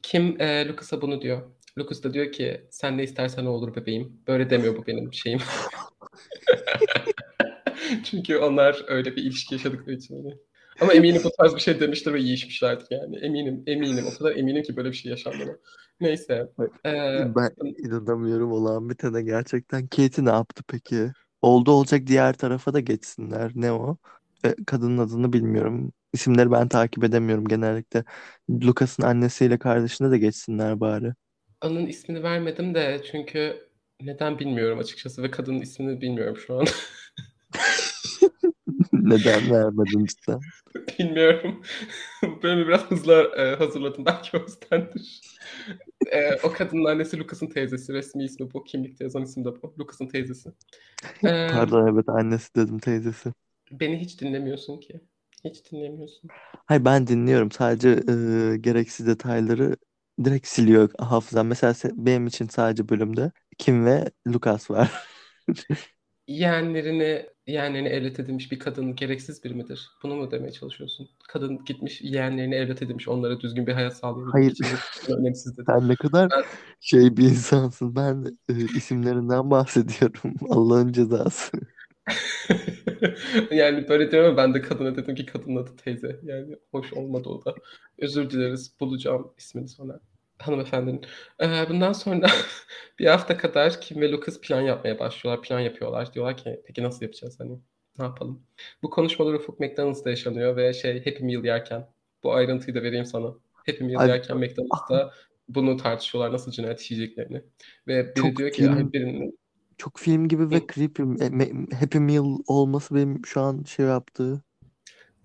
[0.02, 1.42] Kim e, Lucas'a bunu diyor.
[1.78, 4.12] Lucas da diyor ki sen ne istersen o olur bebeğim.
[4.28, 5.40] Böyle demiyor bu benim şeyim.
[8.04, 10.40] Çünkü onlar öyle bir ilişki yaşadıkları için.
[10.82, 13.16] Ama eminim bu tarz bir şey demiştir ve yiyişmişlerdir yani.
[13.18, 14.06] Eminim, eminim.
[14.06, 15.58] O kadar eminim ki böyle bir şey yaşandığına.
[16.00, 16.48] Neyse.
[16.86, 16.90] Ee,
[17.34, 19.88] Ben inanamıyorum olan bir tane gerçekten.
[19.88, 21.12] Kate ne yaptı peki?
[21.42, 23.52] Oldu olacak diğer tarafa da geçsinler.
[23.54, 23.96] Ne o?
[24.44, 25.92] Ve kadının adını bilmiyorum.
[26.12, 28.04] İsimleri ben takip edemiyorum genellikle.
[28.50, 31.12] Lucas'ın annesiyle kardeşine de geçsinler bari.
[31.64, 33.68] onun ismini vermedim de çünkü
[34.00, 36.66] neden bilmiyorum açıkçası ve kadının ismini bilmiyorum şu an.
[39.08, 40.52] Neden vermedin cidden?
[40.98, 41.62] Bilmiyorum.
[42.42, 44.06] Bölümü biraz hızlı e, hazırladım.
[44.06, 45.20] Belki o yüzdendir.
[46.12, 47.92] E, o kadının annesi Lucas'ın teyzesi.
[47.92, 48.64] Resmi ismi bu.
[48.64, 49.74] Kimlikte yazan isim de bu.
[49.78, 50.50] Lucas'ın teyzesi.
[51.24, 53.32] E, Pardon evet annesi dedim teyzesi.
[53.70, 55.00] beni hiç dinlemiyorsun ki.
[55.44, 56.32] Hiç dinlemiyorsun.
[56.66, 57.50] Hayır ben dinliyorum.
[57.52, 57.88] Sadece
[58.52, 59.76] e, gereksiz detayları
[60.24, 61.46] direkt siliyor hafızam.
[61.46, 64.90] Mesela se- benim için sadece bölümde Kim ve Lucas var.
[66.26, 69.90] Yeğenlerini, yeğenlerini evlat edinmiş bir kadın gereksiz biri midir?
[70.02, 71.08] Bunu mu demeye çalışıyorsun?
[71.28, 73.08] Kadın gitmiş yeğenlerini evlat edinmiş.
[73.08, 74.50] Onlara düzgün bir hayat sağlayabilmek Hayır.
[74.50, 74.66] için
[75.16, 75.64] önemsiz dedi.
[75.66, 76.44] Sen ne kadar Ben-
[76.80, 77.96] şey bir insansın.
[77.96, 80.34] Ben e, isimlerinden bahsediyorum.
[80.50, 81.52] Allah'ın cezası.
[83.50, 86.20] Yani böyle diyorum ben de kadına dedim ki kadının adı teyze.
[86.22, 87.54] Yani hoş olmadı o da.
[87.98, 88.80] Özür dileriz.
[88.80, 90.00] Bulacağım ismini sonra.
[90.42, 91.02] Hanımefendinin.
[91.42, 92.26] Ee, bundan sonra
[92.98, 95.42] bir hafta kadar Kim ve Lucas plan yapmaya başlıyorlar.
[95.44, 96.14] Plan yapıyorlar.
[96.14, 97.58] Diyorlar ki peki nasıl yapacağız hani?
[97.98, 98.42] Ne yapalım?
[98.82, 101.88] Bu konuşmalar Ufuk McDonald's'ta yaşanıyor ve şey Happy Meal yerken.
[102.22, 103.26] Bu ayrıntıyı da vereyim sana.
[103.52, 105.12] Happy Meal Ay- yerken McDonald's'ta
[105.48, 107.42] bunu tartışıyorlar nasıl cinayet işleyeceklerini.
[107.88, 109.38] Ve biri Çok diyor ki film- "Ay, birinin
[109.78, 111.02] Çok film gibi ve creepy.
[111.80, 114.42] Happy Meal olması benim şu an şey yaptığı.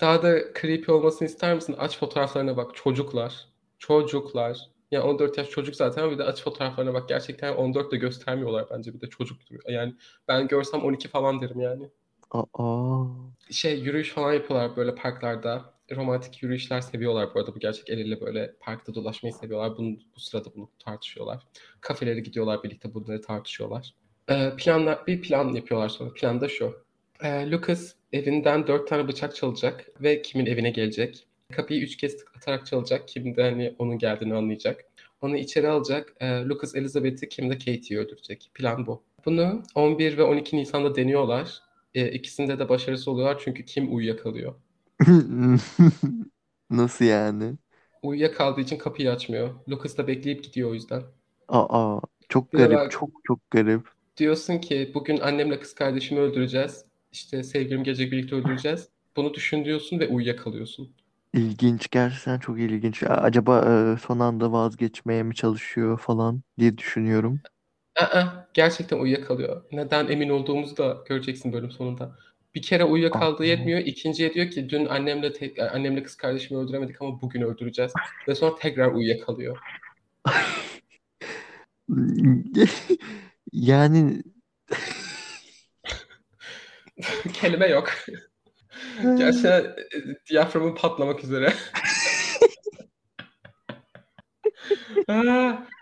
[0.02, 1.76] Daha da creepy olmasını ister misin?
[1.78, 2.76] Aç fotoğraflarına bak.
[2.76, 3.48] Çocuklar.
[3.80, 4.58] Çocuklar.
[4.92, 7.10] Ya 14 yaş çocuk zaten ama bir de aç fotoğraflarına bak.
[7.10, 8.94] Gerçekten 14 de göstermiyorlar bence.
[8.94, 9.38] Bir de çocuk.
[9.68, 9.96] Yani
[10.28, 11.90] ben görsem 12 falan derim yani.
[12.32, 13.04] Aa.
[13.52, 15.74] Şey yürüyüş falan yapıyorlar böyle parklarda.
[15.96, 17.56] Romantik yürüyüşler seviyorlar bu arada.
[17.56, 19.78] Bu gerçek el ele böyle parkta dolaşmayı seviyorlar.
[19.78, 21.44] Bunu, bu sırada bunu tartışıyorlar.
[21.82, 23.94] Kafelere gidiyorlar birlikte bunları tartışıyorlar.
[24.30, 26.14] Ee, planlar, bir plan yapıyorlar sonra.
[26.14, 26.74] Plan da şu.
[27.24, 31.27] Ee, Lucas evinden dört tane bıçak çalacak ve kimin evine gelecek.
[31.52, 33.08] Kapıyı üç kez tıklatarak çalacak.
[33.08, 34.86] Kim de hani onun geldiğini anlayacak.
[35.22, 36.14] Onu içeri alacak.
[36.20, 38.52] Ee, Lucas Elizabeth'i, Kim de Katie'yi öldürecek.
[38.54, 39.04] Plan bu.
[39.26, 41.60] Bunu 11 ve 12 Nisan'da deniyorlar.
[41.96, 44.56] Ee, ikisinde de başarısı oluyorlar çünkü Kim uyuyakalıyor.
[46.70, 47.54] Nasıl yani?
[48.04, 49.56] Uyuyakaldığı için kapıyı açmıyor.
[49.70, 51.04] Lucas da bekleyip gidiyor o yüzden.
[51.48, 53.82] Aa, çok Bir de garip, bak- çok çok garip.
[54.18, 56.86] Diyorsun ki bugün annemle kız kardeşimi öldüreceğiz.
[57.12, 58.90] İşte sevgilim gelecek birlikte öldüreceğiz.
[59.16, 60.96] Bunu düşün diyorsun ve uyuyakalıyorsun.
[61.38, 63.04] İlginç, gerçekten çok ilginç.
[63.04, 67.40] A- Acaba e, son anda vazgeçmeye mi çalışıyor falan diye düşünüyorum.
[68.00, 68.24] Aa,
[68.54, 69.64] gerçekten uyuyakalıyor.
[69.72, 72.16] Neden emin olduğumuzu da göreceksin bölüm sonunda.
[72.56, 73.46] Bir kere uyuyakaldığı Aa.
[73.46, 73.80] yetmiyor.
[73.80, 77.94] İkinciye diyor ki dün annemle te- annemle kız kardeşimi öldüremedik ama bugün öldüreceğiz.
[78.28, 79.58] Ve sonra tekrar uyuyakalıyor.
[83.54, 84.24] Yani
[87.34, 87.90] Kelime yok.
[89.02, 89.76] Gerçekten e,
[90.30, 91.54] diyaframım patlamak üzere.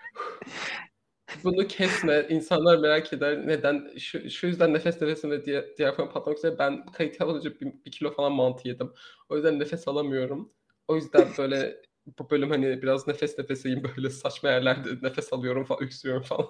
[1.43, 2.25] Bunu kesme.
[2.29, 3.47] İnsanlar merak eder.
[3.47, 3.97] Neden?
[3.97, 6.59] Şu, şu yüzden nefes nefesim ve diya- diyafram patlamak üzere.
[6.59, 8.93] Ben kayıt önce bir, bir kilo falan mantı yedim.
[9.29, 10.53] O yüzden nefes alamıyorum.
[10.87, 11.81] O yüzden böyle
[12.19, 16.47] bu bölüm hani biraz nefes nefeseyim böyle saçma yerlerde nefes alıyorum falan, öksürüyorum falan.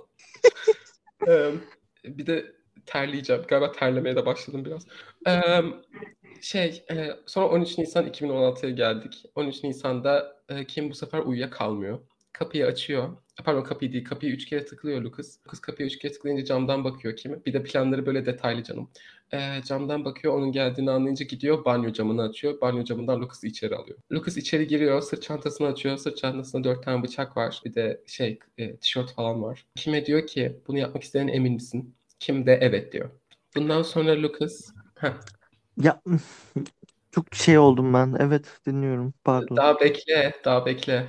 [2.06, 3.42] Bir de terleyeceğim.
[3.48, 4.88] Galiba terlemeye de başladım biraz.
[5.26, 5.74] Emm,
[6.42, 9.24] şey, eee, sonra 13 Nisan 2016'ya geldik.
[9.36, 12.00] 13 Nisan'da, eee, Kim bu sefer uyuyakalmıyor.
[12.34, 13.10] Kapıyı açıyor.
[13.46, 15.38] Pardon kapıyı değil, kapıyı 3 kere tıklıyor Lucas.
[15.48, 17.46] Lucas kapıyı 3 kere tıklayınca camdan bakıyor Kim'e.
[17.46, 18.90] Bir de planları böyle detaylı canım.
[19.34, 22.62] Eee, camdan bakıyor, onun geldiğini anlayınca gidiyor, banyo camını açıyor.
[22.62, 23.98] Banyo camından Lucas'ı içeri alıyor.
[24.12, 25.98] Lucas içeri giriyor, sırt çantasını açıyor.
[25.98, 27.62] Sırt çantasında 4 tane bıçak var.
[27.66, 29.66] Bir de şey, eee, tişört falan var.
[29.76, 31.96] Kim'e diyor ki, "Bunu yapmak istediğine emin misin?"
[32.26, 33.10] Kim de "Evet." diyor.
[33.56, 35.14] Bundan sonra Lucas Heh.
[35.78, 36.02] Ya
[37.12, 38.16] çok şey oldum ben.
[38.20, 39.14] Evet dinliyorum.
[39.24, 39.58] Pardon.
[39.58, 41.06] Daha bekle, daha bekle.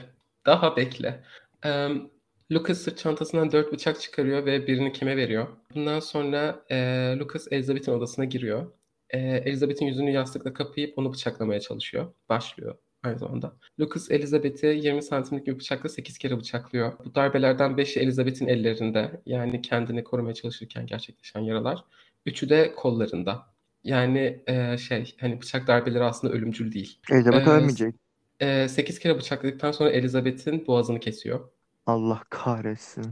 [0.47, 1.25] Daha bekle.
[1.65, 2.11] Emm,
[2.53, 5.47] Lucas sırt çantasından 4 bıçak çıkarıyor ve birini Kim'e veriyor.
[5.75, 8.73] Bundan sonra, eee, Lucas Elizabeth'in odasına giriyor.
[9.15, 12.13] Eee, Elizabeth'in yüzünü yastıkla kapayıp onu bıçaklamaya çalışıyor.
[12.29, 13.57] Başlıyor aynı zamanda.
[13.81, 16.92] Lucas Elizabeth'i 20 santimlik bir bıçakla 8 kere bıçaklıyor.
[17.05, 19.21] Bu darbelerden 5'i Elizabeth'in ellerinde.
[19.27, 21.85] Yani kendini korumaya çalışırken gerçekleşen yaralar.
[22.27, 23.47] 3'ü de kollarında.
[23.85, 26.99] Yani, eee, şey, hani, bıçak darbeleri aslında ölümcül değil.
[27.11, 27.95] Elizabeth Eee, ölmeyecek.
[28.40, 31.49] Eee, 8 kere bıçakladıktan sonra Elizabeth'in boğazını kesiyor.
[31.87, 33.05] Allah kahretsin.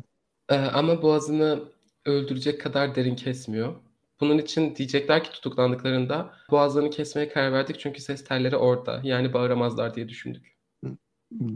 [0.50, 1.62] Eee, ama boğazını
[2.06, 3.74] öldürecek kadar derin kesmiyor.
[4.20, 9.00] Bunun için diyecekler ki tutuklandıklarında boğazlarını kesmeye karar verdik çünkü ses telleri orada.
[9.04, 10.56] Yani bağıramazlar diye düşündük.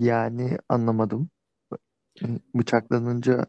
[0.00, 1.30] Yani anlamadım.
[2.54, 3.46] Bıçaklanınca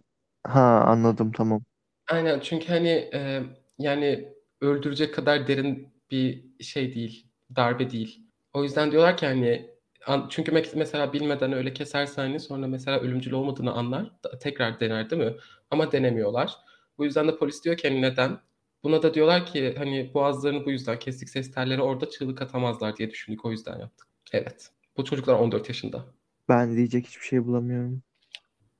[0.47, 1.63] ha anladım tamam.
[2.09, 3.43] Aynen çünkü hani eee,
[3.79, 8.23] yani öldürecek kadar derin bir şey değil, darbe değil.
[8.53, 9.69] O yüzden diyorlar ki hani
[10.07, 15.09] an- çünkü me- mesela bilmeden öyle kesersen hani sonra mesela ölümcül olmadığını anlar, tekrar dener
[15.09, 15.35] değil mi?
[15.71, 16.55] Ama denemiyorlar.
[16.97, 18.37] Bu yüzden de polis diyor ki hani neden?
[18.83, 23.11] Buna da diyorlar ki hani boğazlarını bu yüzden kestik ses telleri orada çığlık atamazlar diye
[23.11, 24.07] düşündük o yüzden yaptık.
[24.31, 24.69] Evet.
[24.97, 26.05] Bu çocuklar 14 yaşında.
[26.49, 28.03] Ben diyecek hiçbir şey bulamıyorum.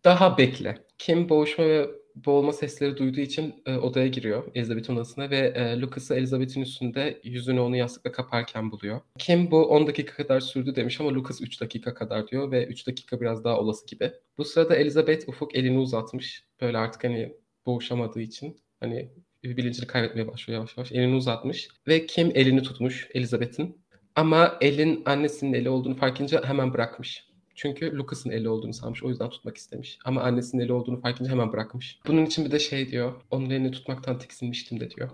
[0.04, 0.78] Daha bekle.
[0.98, 6.16] Kim boğuşma ve boğulma sesleri duyduğu için e, odaya giriyor Elizabeth'in odasına ve e, Lucas'ı
[6.16, 9.02] Elizabeth'in üstünde yüzünü onu yastıkla kaparken buluyor.
[9.18, 12.88] Kim bu 10 dakika kadar sürdü demiş ama Lucas 3 dakika kadar diyor ve 3
[12.88, 14.12] dakika biraz daha olası gibi.
[14.38, 16.44] Bu sırada Elizabeth ufuk elini uzatmış.
[16.62, 17.34] Böyle artık hani
[17.66, 19.10] boğuşamadığı için hani
[19.44, 20.92] bilincini kaybetmeye başlıyor yavaş yavaş.
[20.92, 23.82] Elini uzatmış ve Kim elini tutmuş Elizabeth'in.
[24.16, 27.30] Ama elin annesinin eli olduğunu fark edince hemen bırakmış.
[27.56, 29.04] Çünkü Lucas'ın eli olduğunu sanmış.
[29.04, 30.00] O yüzden tutmak istemiş.
[30.06, 32.00] Ama annesinin eli olduğunu fark edince hemen bırakmış.
[32.08, 33.22] Bunun için bir de şey diyor.
[33.32, 35.10] Onun elini tutmaktan tiksinmiştim de diyor.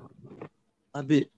[0.93, 1.29] Abi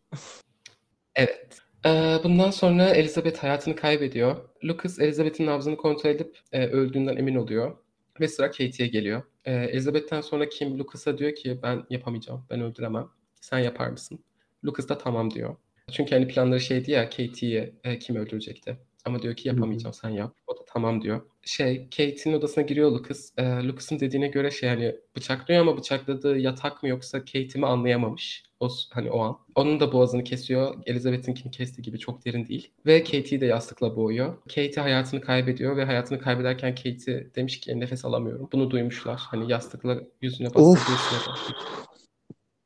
[1.16, 1.60] Evet.
[1.86, 4.50] Ee, bundan sonra Elizabeth hayatını kaybediyor.
[4.64, 7.78] Lucas Elizabeth'in nabzını kontrol edip e, öldüğünden emin oluyor.
[8.22, 9.24] Ve sıra Katie'ye geliyor.
[9.46, 12.46] Ee, Elizabeth'ten sonra Kim Lucas'a diyor ki ben yapamayacağım.
[12.50, 13.08] Ben öldüremem.
[13.42, 14.20] Sen yapar mısın?
[14.66, 15.56] Lucas da tamam diyor.
[15.92, 18.78] Çünkü hani planları şeydi ya Katie'yi e, kim öldürecekti.
[19.06, 20.36] Ama diyor ki yapamayacağım sen yap.
[20.48, 21.22] O da tamam diyor.
[21.42, 23.32] Şey Kate'in odasına giriyor Lucas.
[23.38, 28.44] Ee, Lucas'ın dediğine göre şey hani bıçaklıyor ama bıçakladığı yatak mı yoksa Kate'i mi anlayamamış.
[28.60, 29.38] O hani o an.
[29.56, 30.76] Onun da boğazını kesiyor.
[30.86, 32.72] Elizabeth'inkini kestiği gibi çok derin değil.
[32.86, 34.38] Ve Kate'i de yastıkla boğuyor.
[34.42, 38.50] Katie hayatını kaybediyor ve hayatını kaybederken Katie demiş ki nefes alamıyorum.
[38.52, 39.20] Bunu duymuşlar.
[39.20, 40.54] Hani yastıkla yüzüne de.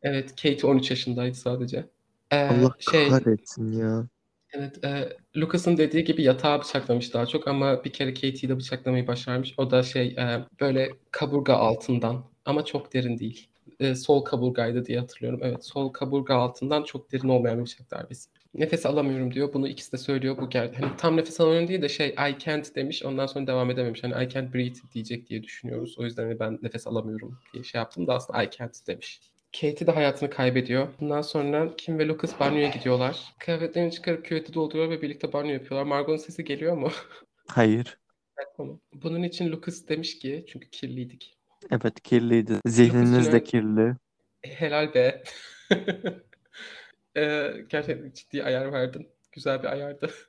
[0.01, 1.86] Evet Katie 13 yaşındaydı sadece.
[2.32, 4.08] Ee, Allah şey kahretsin ya.
[4.54, 9.08] Evet, e, Lucas'ın dediği gibi yatağı bıçaklamış daha çok ama bir kere Katie'yi de bıçaklamayı
[9.08, 9.54] başarmış.
[9.58, 13.51] O da şey e, böyle kaburga altından ama çok derin değil.
[13.80, 15.39] E, sol kaburgaydı diye hatırlıyorum.
[15.43, 18.30] Evet, sol kaburga altından çok derin olmayan bir bıçak darbesi.
[18.54, 19.54] Nefes alamıyorum diyor.
[19.54, 20.38] Bunu ikisi de söylüyor.
[20.38, 23.04] Bu gel hani tam nefes alamıyorum değil de şey I can't demiş.
[23.04, 24.04] Ondan sonra devam edememiş.
[24.04, 25.95] Hani I can't breathe diyecek diye düşünüyoruz.
[26.00, 29.21] O yüzden hani ben nefes alamıyorum diye şey yaptım da aslında I can't demiş.
[29.62, 30.88] Katie de hayatını kaybediyor.
[31.00, 33.34] Bundan sonra Kim ve Lucas banyoya gidiyorlar.
[33.39, 35.84] Kıyafetlerini çıkarıp küveti dolduruyor ve birlikte banyo yapıyorlar.
[35.84, 36.91] Margot'un sesi geliyor mu?
[37.47, 37.97] Hayır.
[38.93, 41.38] Bunun için Lucas demiş ki çünkü kirliydik.
[41.69, 42.60] Evet kirliydi.
[42.65, 43.95] Zihniniz de kirli.
[44.41, 45.24] Helal be.
[47.17, 49.10] Ee, gerçekten ciddi ayar verdin.
[49.32, 50.12] Güzel bir ayardı.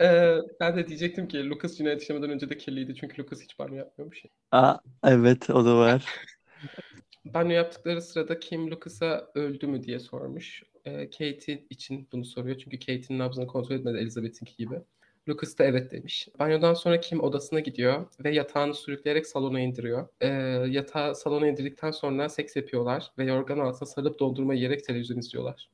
[0.00, 3.76] Ee, ben de diyecektim ki Lucas cinayet işlemeden önce de kirliydi çünkü Lucas hiç banyo
[3.76, 4.22] yapmıyormuş.
[4.52, 6.04] Aa, evet o da var.
[7.24, 10.62] Banyo yaptıkları sırada Kim Lucas'a öldü mü diye sormuş.
[10.84, 14.80] Ee, Katie için bunu soruyor çünkü Katie'nin nabzını kontrol etmedi Elizabeth'inki gibi.
[15.28, 16.28] Lucas da evet demiş.
[16.38, 20.08] Banyodan sonra Kim odasına gidiyor ve yatağını sürükleyerek salona indiriyor.
[20.20, 20.26] Ee,
[20.68, 25.68] yatağı salona indirdikten sonra seks yapıyorlar ve yorgan altına sarıp dondurma yiyerek televizyon izliyorlar.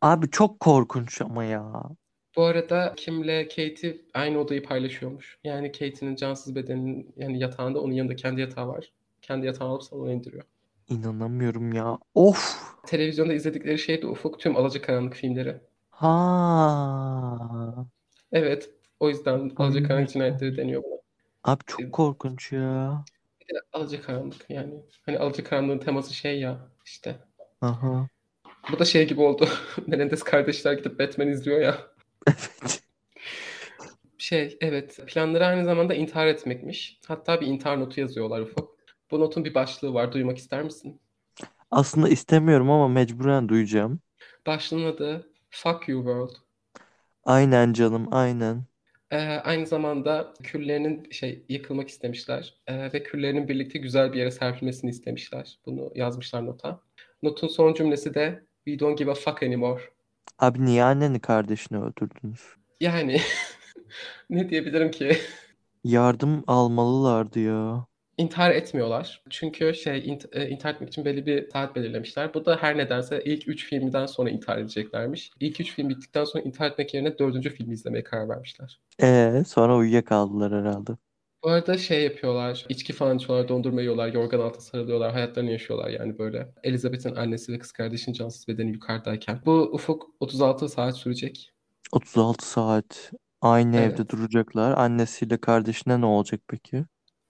[0.00, 1.82] Abi çok korkunç ama ya.
[2.36, 5.38] Bu arada Kim'le Katie aynı odayı paylaşıyormuş.
[5.44, 8.92] Yani Katie'nin cansız bedeninin yani yatağında onun yanında kendi yatağı var.
[9.22, 10.44] Kendi yatağını alıp salona indiriyor.
[10.88, 11.98] İnanamıyorum ya.
[12.14, 12.58] Of.
[12.86, 15.56] Televizyonda izledikleri şey de Ufuk tüm Alacakaranlık filmleri.
[15.90, 17.86] Ha.
[18.32, 18.70] Evet.
[19.00, 21.00] O yüzden Alacakaranlık cinayetleri deniyor buna.
[21.44, 23.04] Abi çok korkunç ya.
[23.40, 24.74] Bir Alacakaranlık yani.
[25.06, 27.16] Hani Alacakaranlığın teması şey ya işte.
[27.60, 28.08] Aha.
[28.72, 29.48] Bu da şey gibi oldu.
[29.86, 31.78] Menendez kardeşler gidip Batman izliyor ya.
[32.26, 32.82] Evet.
[34.18, 37.00] Şey evet planları aynı zamanda intihar etmekmiş.
[37.06, 38.76] Hatta bir intihar notu yazıyorlar Ufuk.
[39.10, 40.12] Bu notun bir başlığı var.
[40.12, 41.00] Duymak ister misin?
[41.70, 44.00] Aslında istemiyorum ama mecburen duyacağım.
[44.46, 46.51] Başlığın adı Fuck You World.
[47.24, 48.66] Aynen canım, aynen.
[49.10, 54.90] Ee, aynı zamanda küllerinin şey yıkılmak istemişler Ee, ve küllerinin birlikte güzel bir yere serpilmesini
[54.90, 55.58] istemişler.
[55.66, 56.80] Bunu yazmışlar nota.
[57.22, 59.82] Notun son cümlesi de We don't give a fuck anymore.
[60.38, 62.40] Abi niye anneni kardeşini öldürdünüz?
[62.80, 63.20] Yani
[64.30, 65.16] ne diyebilirim ki?
[65.84, 67.86] Yardım almalılardı ya.
[68.18, 69.22] İntihar etmiyorlar.
[69.30, 72.34] Çünkü şey int- e, intihar etmek için belli bir saat belirlemişler.
[72.34, 75.30] Bu da her nedense ilk 3 filmden sonra intihar edeceklermiş.
[75.40, 77.50] İlk 3 film bittikten sonra intihar etmek yerine 4.
[77.50, 78.80] filmi izlemeye karar vermişler.
[79.02, 80.96] Ee, sonra uyuyakaldılar herhalde.
[81.44, 86.18] Bu arada şey yapıyorlar, içki falan içiyorlar, dondurma yiyorlar, yorgan altına sarılıyorlar, hayatlarını yaşıyorlar yani
[86.18, 86.52] böyle.
[86.62, 89.40] Elizabeth'in annesi ve kız kardeşinin cansız bedeni yukarıdayken.
[89.46, 91.52] Bu ufuk 36 saat sürecek.
[91.92, 94.00] 36 saat aynı Evet.
[94.00, 94.72] evde duracaklar.
[94.72, 96.84] Annesiyle kardeşine ne olacak peki?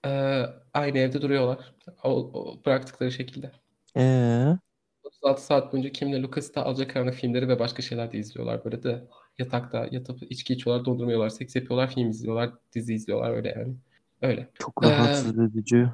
[0.05, 1.73] Ee, aynı evde duruyorlar.
[2.03, 3.51] O, o bıraktıkları şekilde.
[3.97, 4.57] Ee,
[5.03, 8.65] 36 saat boyunca Kim'le Lucas da Alacakaranlık filmleri ve başka şeyler de izliyorlar.
[8.65, 9.03] Böyle de
[9.37, 13.75] yatakta yatıp içki içiyorlar, dondurma yiyorlar, seks yapıyorlar, film izliyorlar, dizi izliyorlar öyle yani.
[14.21, 14.49] Öyle.
[14.53, 15.87] çok Ee, rahatsız edici.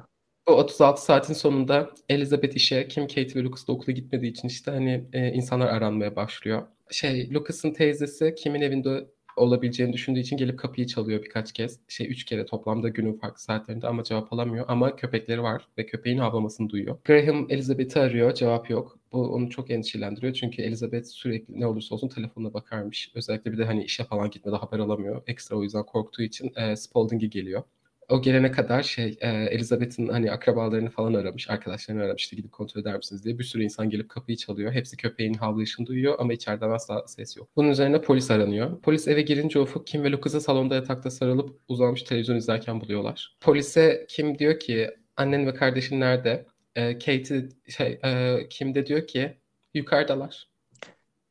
[0.48, 4.70] Bu 36 saatin sonunda Elizabeth işe, Kim, Kate ve Lucas da okula gitmediği için işte
[4.70, 6.62] hani e, insanlar aranmaya başlıyor.
[6.90, 9.06] Şey, Lucas'ın teyzesi Kim'in evinde
[9.40, 11.80] olabileceğini düşündüğü için gelip kapıyı çalıyor birkaç kez.
[11.88, 14.64] Şey üç kere toplamda günün farklı saatlerinde ama cevap alamıyor.
[14.68, 16.98] Ama köpekleri var ve köpeğin havlamasını duyuyor.
[17.04, 18.98] Graham Elizabeth'i arıyor, cevap yok.
[19.12, 23.10] Bu onu çok endişelendiriyor çünkü Elizabeth sürekli ne olursa olsun telefonuna bakarmış.
[23.14, 25.22] Özellikle bir de hani işe falan gitmede haber alamıyor.
[25.26, 27.62] Ekstra o yüzden korktuğu için e, Spalding'i geliyor.
[28.10, 32.80] O gelene kadar şey e, Elizabeth'in hani akrabalarını falan aramış, arkadaşlarını aramış işte gidip kontrol
[32.80, 33.38] eder misiniz diye.
[33.38, 34.72] Bir sürü insan gelip kapıyı çalıyor.
[34.72, 37.48] Hepsi köpeğin havlayışını duyuyor ama içeriden asla ses yok.
[37.56, 38.80] Bunun üzerine polis aranıyor.
[38.80, 43.36] Polis eve girince Ufuk Kim ve Lucas'ı salonda yatakta sarılıp uzanmış televizyon izlerken buluyorlar.
[43.40, 46.46] Polise Kim diyor ki annen ve kardeşin nerede?
[46.76, 49.36] E, Katie şey e, Kim de diyor ki
[49.74, 50.50] yukarıdalar.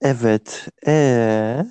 [0.01, 0.67] Evet.
[0.87, 1.65] Ee,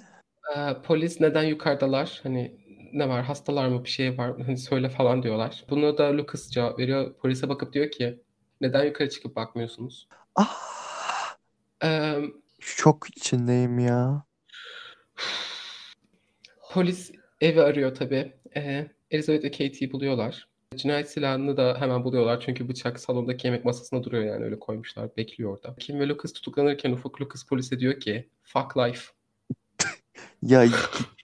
[0.56, 2.20] Ee, polis neden yukarıdalar?
[2.22, 2.56] Hani
[2.92, 3.24] ne var?
[3.24, 3.84] Hastalar mı?
[3.84, 4.32] Bir şey var?
[4.46, 5.64] Hani söyle falan diyorlar.
[5.70, 7.14] Bunu da Lucas cevap veriyor.
[7.14, 8.20] Polise bakıp diyor ki
[8.60, 10.08] neden yukarı çıkıp bakmıyorsunuz?
[10.36, 10.68] ah,
[11.84, 12.14] Ee,
[12.60, 14.22] şok içindeyim ya.
[16.72, 18.32] polis evi arıyor tabii.
[18.56, 20.48] Ee, Elizabeth ve Katie'yi buluyorlar.
[20.76, 25.16] Cinayet silahını da hemen buluyorlar çünkü bıçak salondaki yemek masasında duruyor yani öyle koymuşlar.
[25.16, 25.74] Bekliyor orada.
[25.78, 29.12] Kim ve Lucas tutuklanırken Ufuk Lucas polise diyor ki fuck life.
[30.42, 30.66] Ya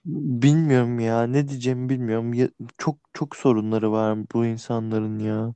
[0.05, 1.23] bilmiyorum ya.
[1.27, 2.33] Ne diyeceğimi bilmiyorum.
[2.33, 5.53] Ya, çok çok sorunları var bu insanların ya.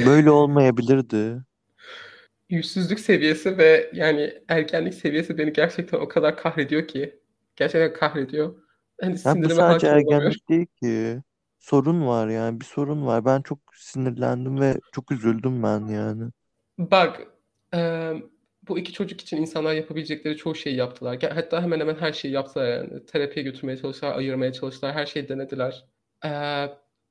[0.00, 1.44] Böyle olmayabilirdi.
[2.50, 7.20] Yüzsüzlük seviyesi ve yani ergenlik seviyesi beni gerçekten o kadar kahrediyor ki.
[7.56, 8.62] Gerçekten kahrediyor.
[9.00, 10.36] Hani Ya bu sinirime sadece hakim olamıyorum.
[10.36, 11.22] ergenlik değil ki.
[11.58, 12.60] Sorun var yani.
[12.60, 13.24] Bir sorun var.
[13.24, 16.30] Ben çok sinirlendim ve çok üzüldüm ben yani.
[16.78, 17.20] Bak,
[18.68, 21.18] bu iki çocuk için insanlar yapabilecekleri çoğu şeyi yaptılar.
[21.34, 23.06] Hatta hemen hemen her şeyi yaptılar yani.
[23.06, 25.84] Terapiye götürmeye çalıştılar, ayırmaya çalıştılar, her şeyi denediler.
[26.24, 26.30] E,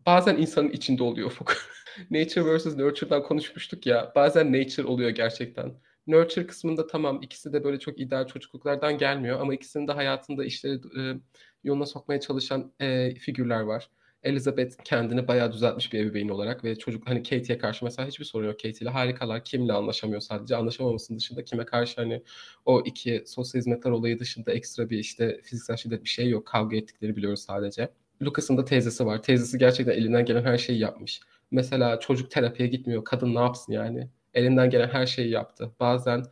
[0.06, 1.54] bazen insanın içinde oluyor Ufuk.
[2.12, 2.66] Nature vs.
[2.66, 4.12] Nurture'dan konuşmuştuk ya.
[4.16, 5.74] Bazen nature oluyor gerçekten.
[6.08, 10.76] Nurture kısmında tamam ikisi de böyle çok ideal çocukluklardan gelmiyor ama ikisinin de hayatında işleri
[11.00, 11.20] e,
[11.64, 13.90] yoluna sokmaya çalışan e, figürler var.
[14.26, 18.46] Elizabeth kendini bayağı düzeltmiş bir ebeveyn olarak ve çocuk hani Katie'ye karşı mesela hiçbir sorun
[18.46, 19.44] yok Katie ile harikalar.
[19.44, 22.24] Kimle anlaşamıyor sadece anlaşamamasının dışında kime karşı hani
[22.66, 26.46] o iki sosyal hizmetler olayı dışında ekstra bir işte fiziksel şiddet bir şey yok.
[26.46, 27.90] Kavga ettikleri biliyoruz sadece.
[28.22, 29.24] Lucas'ın da teyzesi var.
[29.24, 31.22] Teyzesi gerçekten elinden gelen her şeyi yapmış.
[31.52, 33.04] Mesela çocuk terapiye gitmiyor.
[33.04, 34.10] Kadın ne yapsın yani?
[34.34, 35.72] Elinden gelen her şeyi yaptı.
[35.80, 36.24] Bazen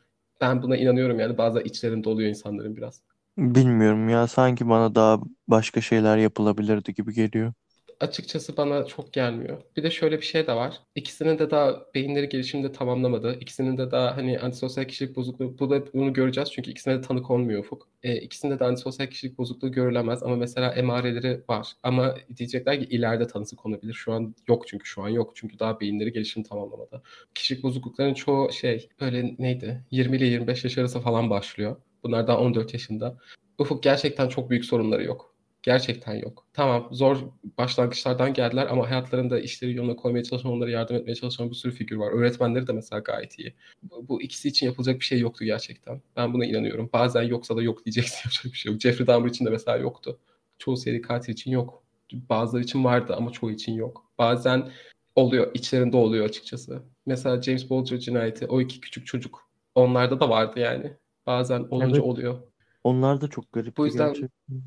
[0.41, 3.02] ben buna inanıyorum yani bazen içlerinde oluyor insanların biraz.
[3.37, 4.27] Bilmiyorum ya.
[4.27, 7.54] Sanki bana daha başka şeyler yapılabilirdi gibi geliyor.
[8.00, 9.62] Açıkçası bana çok gelmiyor.
[9.77, 10.79] Bir de şöyle bir şey de var.
[10.96, 13.37] İkisinin de daha beyinleri gelişimini de tamamlamadı.
[13.39, 17.23] İkisinin de daha hani antisosyal kişilik bozukluğu bu da bunu göreceğiz çünkü ikisine de tanı
[17.23, 17.87] konmuyor Ufuk.
[18.04, 21.73] E, ikisinde de antisosyal kişilik bozukluğu görülemez ama mesela emareleri var.
[21.83, 23.94] Ama diyecekler ki ileride tanısı konabilir.
[23.94, 25.31] Şu an yok çünkü şu an yok.
[25.35, 27.02] Çünkü daha beyinleri gelişimini tamamlamadı.
[27.35, 29.83] Kişilik bozukluklarının çoğu şey böyle neydi?
[29.91, 31.75] 20 ile 25 yaş arası falan başlıyor.
[32.04, 33.17] Bunlar daha 14 yaşında.
[33.58, 35.33] Ufuk gerçekten çok büyük sorunları yok.
[35.64, 36.46] Gerçekten yok.
[36.54, 37.18] Tamam zor
[37.58, 41.96] başlangıçlardan geldiler ama hayatlarında işleri yoluna koymaya çalışan, onlara yardım etmeye çalışan bir sürü figür
[41.96, 42.12] var.
[42.12, 43.54] Öğretmenleri de mesela gayet iyi.
[43.84, 46.02] Bu, bu ikisi için yapılacak bir şey yoktu gerçekten.
[46.16, 46.90] Ben buna inanıyorum.
[46.94, 48.82] Bazen yoksa da yok diyeceksin yapacak bir şey yok.
[48.82, 50.20] Jeffrey Dahmer için de mesela yoktu.
[50.58, 51.84] Çoğu seri katil için yok.
[52.14, 54.06] Bazıları için vardı ama çoğu için yok.
[54.18, 54.72] Bazen
[55.16, 55.52] oluyor.
[55.54, 56.84] içlerinde oluyor açıkçası.
[57.06, 60.94] Mesela James Bulger cinayeti o iki küçük çocuk onlarda da vardı yani.
[61.26, 62.00] Bazen olunca Evet.
[62.06, 62.38] oluyor.
[62.84, 64.62] Onlar da çok garipti Bu yüzden- gerçekten.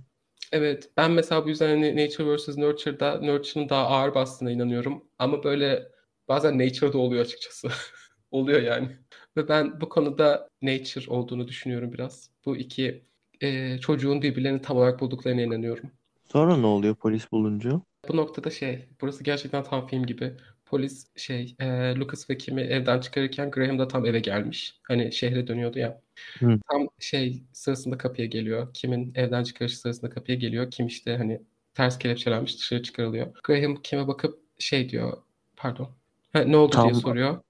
[0.56, 2.48] Evet ben mesela bu yüzden hani Nature vs.
[2.56, 5.04] Nurture'da Nurture'ın daha ağır bastığına inanıyorum.
[5.18, 5.88] Ama böyle
[6.28, 7.68] bazen Nature'da oluyor açıkçası.
[8.30, 8.88] oluyor yani.
[9.36, 12.30] Ve ben bu konuda Nature olduğunu düşünüyorum biraz.
[12.44, 13.04] Bu iki
[13.40, 15.90] e, çocuğun birbirlerini tam olarak bulduklarına inanıyorum.
[16.32, 17.80] Sonra ne oluyor polis bulunca?
[18.08, 20.36] Bu noktada şey, burası gerçekten tam film gibi.
[20.66, 24.78] Polis şey, e, Lucas ve Kim'i evden çıkarırken Graham da tam eve gelmiş.
[24.82, 26.00] Hani şehre dönüyordu ya.
[26.38, 26.58] Hı.
[26.70, 28.68] Tam şey sırasında kapıya geliyor.
[28.74, 30.70] Kim'in evden çıkarışı sırasında kapıya geliyor.
[30.70, 31.42] Kim işte hani
[31.74, 33.26] ters kelepçelenmiş dışarı çıkarılıyor.
[33.44, 35.16] Graham Kim'e bakıp şey diyor,
[35.56, 35.88] pardon.
[36.32, 37.40] Ha, ne oldu diye Tam- soruyor.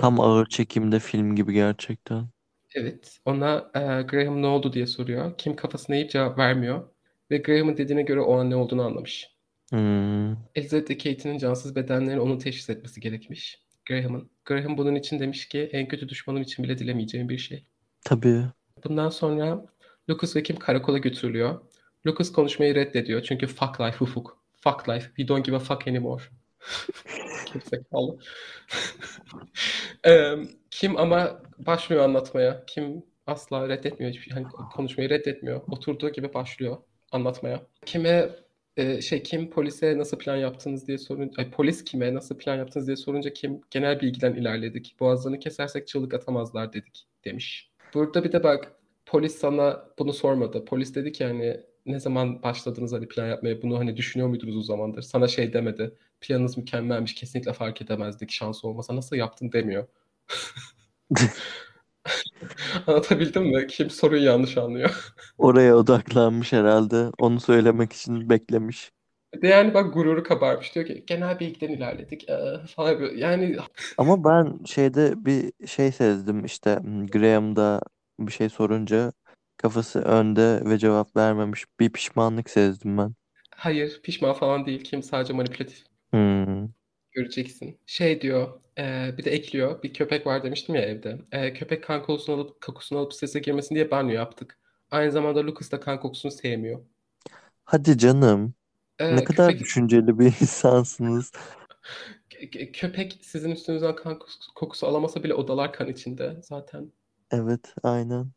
[0.00, 2.26] Tam ağır çekimde film gibi gerçekten.
[2.74, 5.38] Evet, ona e, Graham ne oldu diye soruyor.
[5.38, 6.88] Kim kafasını eğip cevap vermiyor.
[7.30, 9.33] Ve Graham'ın dediğine göre o an ne olduğunu anlamış.
[9.74, 10.36] Hmm.
[10.54, 13.62] Elizabeth ve Kate'in cansız bedenlerini onun teşhis etmesi gerekmiş.
[13.86, 14.30] Graham'ın.
[14.44, 17.64] Graham bunun için demiş ki en kötü düşmanım için bile dilemeyeceğim bir şey.
[18.04, 18.44] Tabii.
[18.84, 19.66] Bundan sonra
[20.10, 21.60] Lucas ve Kim karakola götürülüyor.
[22.06, 24.38] Lucas konuşmayı reddediyor çünkü fuck life ufuk.
[24.60, 25.06] Fuck life.
[25.06, 26.22] We don't give a fuck anymore.
[27.46, 28.18] Kimse kaldı.
[30.70, 32.64] Kim ama başlıyor anlatmaya.
[32.66, 34.12] Kim asla reddetmiyor.
[34.12, 34.32] hiçbir şey.
[34.34, 35.60] Hani konuşmayı reddetmiyor.
[35.68, 36.76] Oturduğu gibi başlıyor
[37.12, 37.66] anlatmaya.
[37.86, 38.43] Kime
[38.76, 42.86] e, şey kim polise nasıl plan yaptınız diye sorunca ay, polis kime nasıl plan yaptınız
[42.86, 44.96] diye sorunca kim genel bilgiden ilerledik.
[45.00, 47.70] Boğazlarını kesersek çığlık atamazlar dedik demiş.
[47.94, 48.72] Burada bir de bak
[49.06, 50.64] polis sana bunu sormadı.
[50.64, 54.62] Polis dedi ki hani ne zaman başladınız hani plan yapmaya bunu hani düşünüyor muydunuz o
[54.62, 55.02] zamandır?
[55.02, 55.94] Sana şey demedi.
[56.20, 59.86] Planınız mükemmelmiş kesinlikle fark edemezdik şans olmasa nasıl yaptın demiyor.
[62.86, 63.66] Anlatabildim mi?
[63.66, 65.14] Kim soruyu yanlış anlıyor.
[65.38, 67.10] Oraya odaklanmış herhalde.
[67.18, 68.90] Onu söylemek için beklemiş.
[69.34, 70.74] Bir de yani bak gururu kabarmış.
[70.74, 72.36] Diyor ki genel bilgiden ilerledik ee,
[72.76, 73.20] falan böyle.
[73.20, 73.56] Yani
[73.98, 77.80] Ama ben şeyde bir şey sezdim işte hmm, Graham'da
[78.20, 79.12] bir şey sorunca
[79.56, 81.64] kafası önde ve cevap vermemiş.
[81.80, 83.14] Bir pişmanlık sezdim ben.
[83.56, 84.84] hayır pişman falan değil.
[84.84, 85.84] Kim sadece manipülatif.
[86.10, 86.68] Hmm.
[87.14, 87.78] Göreceksin.
[87.86, 89.82] Şey diyor, e, bir de ekliyor.
[89.82, 91.18] Bir köpek var demiştim ya evde.
[91.32, 94.58] E, köpek kan kokusunu alıp kokusunu alıp sese girmesin diye banyo yaptık.
[94.90, 96.80] Aynı zamanda Lucas da kan kokusunu sevmiyor.
[97.64, 98.54] Hadi canım.
[98.98, 101.32] E, Ne kadar köpek, düşünceli bir insansınız.
[102.30, 104.18] kö- köpek sizin üstünüzden kan
[104.54, 106.92] kokusu- alamasa bile odalar kan içinde zaten.
[107.30, 108.32] Evet, aynen.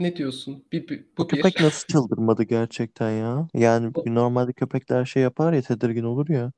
[0.00, 0.64] Ne diyorsun?
[0.72, 1.44] Bir, bir- Bu bu bir.
[1.44, 3.48] köpek nasıl çıldırmadı gerçekten ya?
[3.54, 6.52] Yani normalde köpekler şey yapar ya tedirgin olur ya.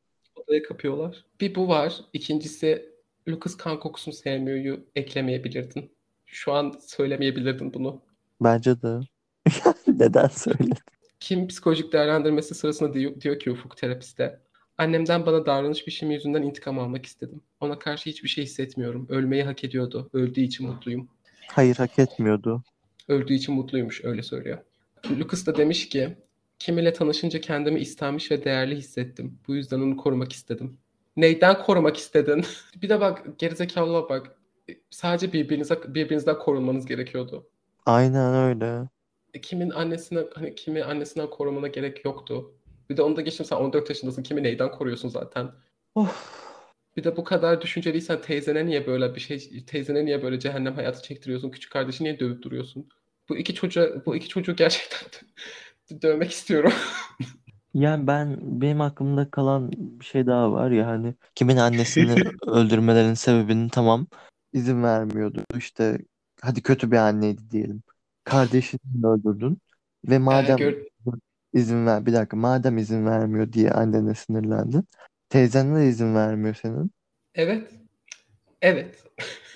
[0.49, 1.24] Odaya kapıyorlar.
[1.40, 2.01] Bir bu var.
[2.12, 2.90] İkincisi
[3.28, 5.90] Lucas kan kokusunu sevmiyor'yu eklemeyebilirdin.
[6.26, 8.03] Şu an söylemeyebilirdin bunu.
[8.40, 9.01] Bence de.
[9.86, 10.78] Neden söyledin?
[11.20, 14.40] Kim psikolojik değerlendirmesi sırasında diyor, diyor ki Ufuk terapiste.
[14.78, 17.40] Annemden bana davranış biçimi yüzünden intikam almak istedim.
[17.61, 19.07] Ona karşı hiçbir şey hissetmiyorum.
[19.09, 20.11] Ölmeyi hak ediyordu.
[20.12, 21.09] Öldüğü için mutluyum.
[21.47, 22.62] Hayır hak etmiyordu.
[23.09, 24.59] Öldüğü için mutluymuş öyle söylüyor.
[25.11, 26.16] Lucas da demiş ki
[26.59, 29.39] Kim ile tanışınca kendimi istenmiş ve değerli hissettim.
[29.49, 30.79] Bu yüzden onu korumak istedim.
[31.17, 32.45] Neyden korumak istedin?
[32.83, 34.37] bir de bak gerizekalılığa bak.
[34.91, 37.49] Sadece birbirinize, birbirinizden korunmanız gerekiyordu.
[37.87, 38.89] Aynen öyle.
[39.35, 42.53] E, Kimin annesine hani kimi annesinden korumana gerek yoktu.
[42.91, 44.23] Bir de onu da geçtim sen 14 yaşındasın.
[44.23, 45.51] Kimi neyden koruyorsun zaten?
[45.95, 46.47] Of.
[46.97, 51.03] Bir de bu kadar düşünceliysen teyzene niye böyle bir şey teyzene niye böyle cehennem hayatı
[51.03, 51.51] çektiriyorsun?
[51.51, 52.89] Küçük kardeşi niye dövüp duruyorsun?
[53.29, 55.09] Bu iki çocuğa bu iki çocuğu gerçekten
[56.03, 56.72] dövmek istiyorum.
[57.74, 63.70] Yani ben benim aklımda kalan bir şey daha var ya hani kimin annesini öldürmelerinin sebebini
[63.70, 64.07] tamam
[64.53, 65.45] izin vermiyordu.
[65.57, 65.99] İşte
[66.41, 67.82] hadi kötü bir anneydi diyelim.
[68.24, 69.59] Kardeşini öldürdün
[70.09, 70.89] ve madem gör-
[71.53, 74.89] izin ver bir dakika madem izin vermiyor diye annene sinirlendin.
[75.28, 76.93] Teyzen de izin vermiyor senin.
[77.34, 77.70] evet.
[78.62, 79.05] Evet.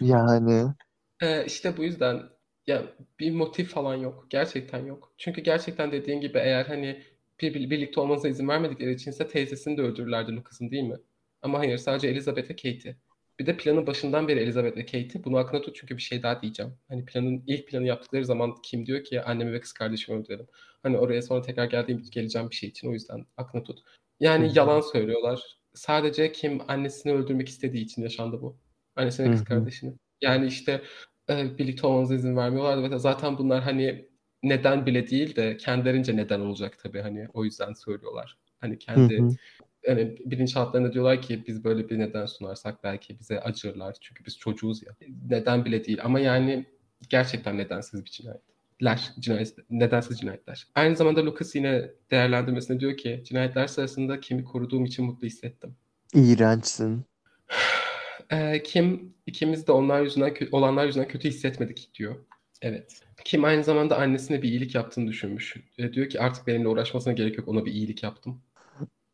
[0.00, 0.74] Yani
[1.22, 2.22] Ee, işte bu yüzden
[2.70, 2.82] ya
[3.20, 4.26] bir motif falan yok.
[4.30, 5.14] Gerçekten yok.
[5.18, 7.02] Çünkü gerçekten dediğin gibi eğer hani
[7.40, 10.96] bir, bir- birlikte olmanıza izin vermedikleri içinse teyzesini de öldürürlerdi Lucas'ın değil mi?
[11.42, 12.96] Ama hayır sadece Elizabeth ve Kate'i.
[13.40, 15.24] Bir de planın başından beri Elizabeth ve Kate'i.
[15.24, 16.72] Bunu aklına tut çünkü bir şey daha diyeceğim.
[16.88, 20.46] Hani planın ilk planı yaptıkları zaman kim diyor ki annemi ve kız kardeşimi öldürelim.
[20.82, 23.78] Hani oraya sonra tekrar geldiğim geleceğim bir şey için o yüzden aklına tut.
[24.20, 24.54] Yani Hı hı.
[24.58, 25.40] yalan söylüyorlar.
[25.74, 28.58] Sadece kim annesini öldürmek istediği için yaşandı bu.
[28.96, 29.44] Annesini ve Hı kız hı.
[29.44, 29.92] kardeşini.
[30.22, 30.82] Yani işte
[31.30, 34.08] e, birlikte olmanıza izin vermiyorlardı ve zaten bunlar hani
[34.42, 38.38] neden bile değil de kendilerince neden olacak tabii hani o yüzden söylüyorlar.
[38.60, 39.28] Hani Hı kendi hı.
[39.86, 44.82] hani bilinçaltlarında diyorlar ki biz böyle bir neden sunarsak belki bize acırlar çünkü biz çocuğuz
[44.82, 44.96] ya.
[45.30, 46.66] Neden bile değil ama yani
[47.08, 49.12] gerçekten nedensiz bir cinayetler.
[49.20, 50.66] Cinayet, nedensiz cinayetler.
[50.74, 55.76] Aynı zamanda Lucas yine değerlendirmesinde diyor ki cinayetler sırasında kimi koruduğum için mutlu hissettim.
[56.14, 57.04] İğrençsin.
[58.32, 62.16] Eee, Kim ikimiz de onlar yüzünden olanlar yüzünden kötü hissetmedik diyor.
[62.62, 63.00] Evet.
[63.24, 65.56] Kim aynı zamanda annesine bir iyilik yaptığını düşünmüş.
[65.78, 68.42] E, diyor ki artık benimle uğraşmasına gerek yok ona bir iyilik yaptım.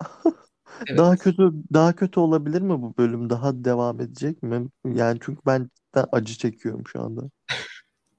[0.96, 1.22] Daha Evet.
[1.22, 3.30] kötü daha kötü olabilir mi bu bölüm?
[3.30, 4.68] Daha devam edecek mi?
[4.94, 7.30] Yani çünkü ben cidden acı çekiyorum şu anda.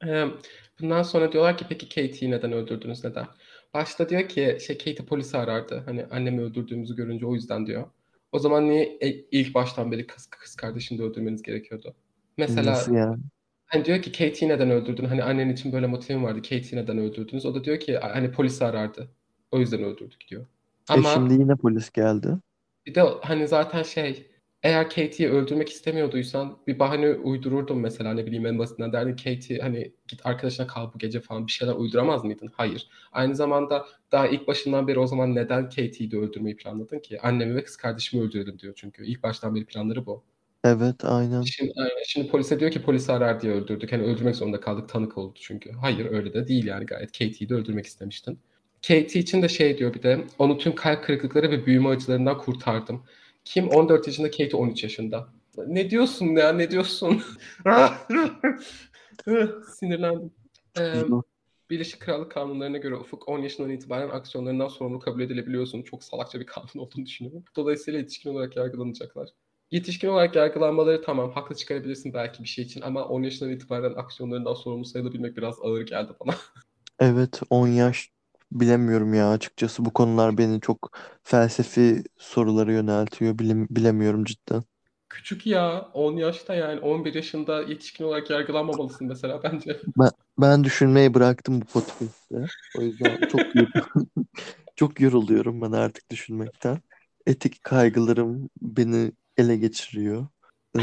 [0.81, 3.27] Bundan sonra diyorlar ki peki Katie'yi neden öldürdünüz neden?
[3.73, 5.83] Başta diyor ki şey Katie polisi arardı.
[5.85, 7.87] Hani annemi öldürdüğümüzü görünce o yüzden diyor.
[8.31, 11.95] O zaman niye e- ilk baştan beri kız, kız kardeşini de öldürmeniz gerekiyordu?
[12.37, 13.23] Mesela Nasıl yani?
[13.67, 15.05] Hani diyor ki Katie'yi neden öldürdün?
[15.05, 16.41] Hani annen için böyle motivim vardı.
[16.41, 17.45] Katie'yi neden öldürdünüz?
[17.45, 19.11] O da diyor ki hani polisi arardı.
[19.51, 20.45] O yüzden öldürdük diyor.
[20.93, 22.37] E Ama şimdi yine polis geldi.
[22.85, 24.31] bir de hani zaten şey
[24.63, 29.91] eğer Katie'yi öldürmek istemiyorduysan bir bahane uydururdun mesela ne bileyim en basitinden derdin Katie hani
[30.07, 32.51] git arkadaşına kal bu gece falan bir şeyler uyduramaz mıydın?
[32.53, 32.87] Hayır.
[33.11, 37.21] Aynı zamanda daha ilk başından beri o zaman neden Katie'yi de öldürmeyi planladın ki?
[37.21, 39.05] Annemi ve kız kardeşimi öldürelim diyor çünkü.
[39.05, 40.23] İlk baştan beri planları bu.
[40.63, 41.41] Evet aynen.
[41.41, 42.03] Şimdi, aynen.
[42.05, 43.91] Şimdi polise diyor ki polisi arar diye öldürdük.
[43.91, 45.71] Hani öldürmek zorunda kaldık tanık oldu çünkü.
[45.71, 48.39] Hayır öyle de değil yani gayet Katie'yi de öldürmek istemiştin.
[48.87, 53.03] Katie için de şey diyor bir de onu tüm kalp kırıklıkları ve büyüme acılarından kurtardım.
[53.47, 55.27] Kim 14 yaşında Katie 13 yaşında.
[55.67, 57.23] Ne diyorsun ya ne diyorsun?
[59.79, 60.31] Sinirlendim.
[60.79, 61.03] Ee.
[61.69, 65.81] Birleşik Krallık kanunlarına göre Ufuk 10 yaşından itibaren aksiyonlarından sorumlu kabul edilebiliyorsun.
[65.81, 67.43] Çok salakça bir kanun olduğunu düşünüyorum.
[67.55, 69.29] Dolayısıyla yetişkin olarak yargılanacaklar.
[69.71, 74.53] Yetişkin olarak yargılanmaları tamam haklı çıkarabilirsin belki bir şey için ama 10 yaşından itibaren aksiyonlarından
[74.53, 76.35] sorumlu sayılabilmek biraz ağır geldi bana.
[76.99, 78.09] Evet 10 yaş
[78.51, 80.91] bilemiyorum ya açıkçası bu konular beni çok
[81.23, 83.39] felsefi sorulara yöneltiyor.
[83.39, 84.63] Bilim, bilemiyorum cidden.
[85.09, 89.77] Küçük ya 10 yaşta yani 11 yaşında yetişkin olarak yargılanmamalısın mesela bence.
[89.97, 92.45] Ben, ben düşünmeyi bıraktım bu podcast'te.
[92.77, 93.41] O yüzden çok
[94.75, 96.77] çok yoruluyorum ben artık düşünmekten.
[97.25, 100.27] Etik kaygılarım beni ele geçiriyor.
[100.77, 100.81] Ee,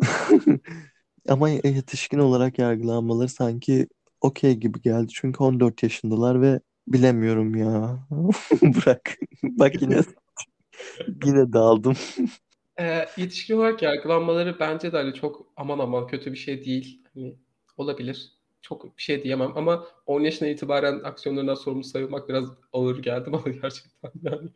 [1.28, 3.88] ama yetişkin olarak yargılanmaları sanki
[4.20, 5.08] okey gibi geldi.
[5.14, 7.98] Çünkü 14 yaşındalar ve bilemiyorum ya.
[8.62, 9.16] Bırak.
[9.42, 10.00] Bak yine
[11.24, 11.96] yine daldım.
[12.80, 17.02] Ee, yetişkin olarak yargılanmaları bence de hani çok aman aman kötü bir şey değil.
[17.14, 17.36] Hani
[17.76, 18.32] olabilir.
[18.62, 23.42] Çok bir şey diyemem ama 10 yaşından itibaren aksiyonlarından sorumlu sayılmak biraz ağır geldi bana
[23.62, 24.48] gerçekten yani.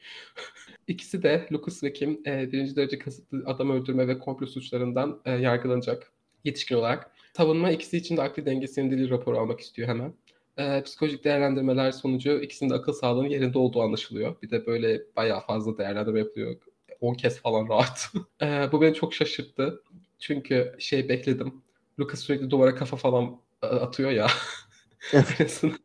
[0.89, 5.31] İkisi de Lucas ve Kim e, birinci derece kasıtlı adam öldürme ve komplo suçlarından e,
[5.31, 6.13] yargılanacak
[6.45, 7.11] yetişkin olarak.
[7.37, 10.15] Savunma ikisi için de akli dengesinin dili raporu almak istiyor hemen.
[10.59, 14.43] E, psikolojik değerlendirmeler sonucu ikisinin de akıl sağlığının yerinde olduğu anlaşılıyor.
[14.43, 16.57] Bir de böyle bayağı fazla değerlendirme yapılıyor.
[17.01, 18.13] 10 kez falan rahat.
[18.43, 19.83] E, bu beni çok şaşırttı.
[20.19, 21.63] Çünkü şey bekledim.
[22.01, 24.27] Lucas sürekli duvara kafa falan e, atıyor ya.
[25.13, 25.79] en, azından,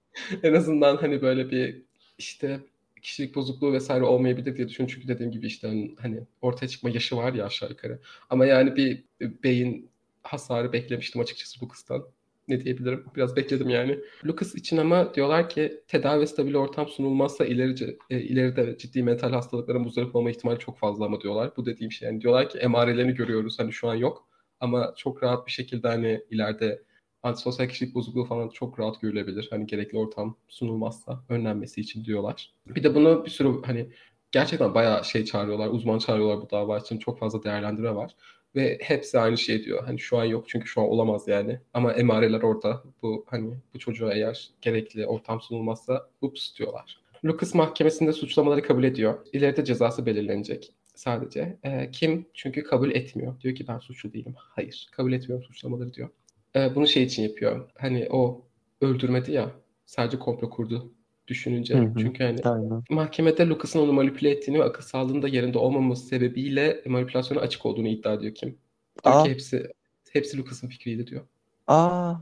[0.44, 1.82] en azından hani böyle bir
[2.18, 2.60] işte
[3.02, 4.96] kişilik bozukluğu vesaire olmayabilir diye düşünüyorum.
[4.96, 8.00] Çünkü dediğim gibi işte hani ortaya çıkma yaşı var ya aşağı yukarı.
[8.30, 9.04] Ama yani bir
[9.44, 9.90] beyin
[10.24, 12.06] hasarı beklemiştim açıkçası Lucas'tan.
[12.48, 13.06] Ne diyebilirim?
[13.16, 14.00] Biraz bekledim yani.
[14.26, 19.80] Lucas için ama diyorlar ki tedavi stabil ortam sunulmazsa ilerice, e, ileride ciddi mental hastalıklara
[19.80, 21.52] muzdarip olma ihtimali çok fazla ama diyorlar.
[21.58, 24.28] Bu dediğim şey yani diyorlar ki emarelerini görüyoruz hani şu an yok.
[24.60, 26.82] Ama çok rahat bir şekilde hani ileride
[27.24, 29.48] antisosyal kişilik bozukluğu falan çok rahat görülebilir.
[29.50, 32.54] Hani gerekli ortam sunulmazsa önlenmesi için diyorlar.
[32.68, 33.90] Bir de bunu bir sürü hani
[34.32, 37.00] gerçekten bayağı şey çağırıyorlar, uzman çağırıyorlar bu dava için.
[37.00, 38.16] Çok fazla değerlendirme var.
[38.56, 39.84] Ve hepsi aynı şey diyor.
[39.86, 41.60] Hani şu an yok çünkü şu an olamaz yani.
[41.74, 42.84] Ama emareler orada.
[43.02, 47.02] Bu hani bu çocuğa eğer gerekli ortam sunulmazsa ups diyorlar.
[47.26, 49.26] Lucas mahkemesinde suçlamaları kabul ediyor.
[49.34, 51.58] İleride cezası belirlenecek sadece.
[51.64, 53.42] E, kim çünkü kabul etmiyor.
[53.42, 54.34] Diyor ki ben suçlu değilim.
[54.38, 56.10] Hayır kabul etmiyorum suçlamaları diyor.
[56.56, 57.70] E, bunu şey için yapıyor.
[57.78, 58.46] Hani o
[58.82, 59.52] öldürmedi ya.
[59.86, 60.92] Sadece komplo kurdu
[61.32, 61.76] düşününce.
[61.78, 62.84] Hı hı, Çünkü hani aynen.
[62.90, 68.14] mahkemede Lucas'ın onu manipüle ettiğini ve akıl sağlığında yerinde olmaması sebebiyle manipülasyona açık olduğunu iddia
[68.14, 68.58] ediyor Kim.
[69.06, 69.68] Diyor Aa, ki hepsi
[70.14, 71.22] hepsi Lucas'ın fikriydi diyor.
[71.68, 72.16] aa.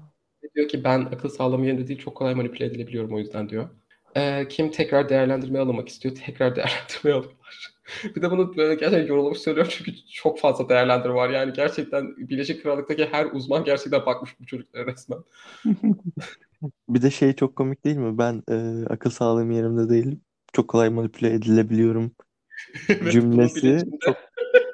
[0.55, 3.69] Diyor ki ben akıl sağlığım yerinde değil çok kolay manipüle edilebiliyorum o yüzden diyor.
[4.15, 6.15] Ee, Kim tekrar değerlendirmeye alınmak istiyor.
[6.15, 7.73] Tekrar değerlendirmeye alıyorlar.
[8.15, 11.29] bir de bunu böyle gerçekten yorulmuş söylüyorum çünkü çok fazla değerlendirme var.
[11.29, 15.19] Yani gerçekten Birleşik Krallık'taki her uzman gerçekten bakmış bu çocuklara resmen.
[16.89, 18.17] Bir de şey çok komik değil mi?
[18.17, 20.19] Ben e, akıl sağlığım yerimde değil.
[20.53, 22.11] Çok kolay manipüle edilebiliyorum.
[22.89, 24.17] evet Cümlesi çok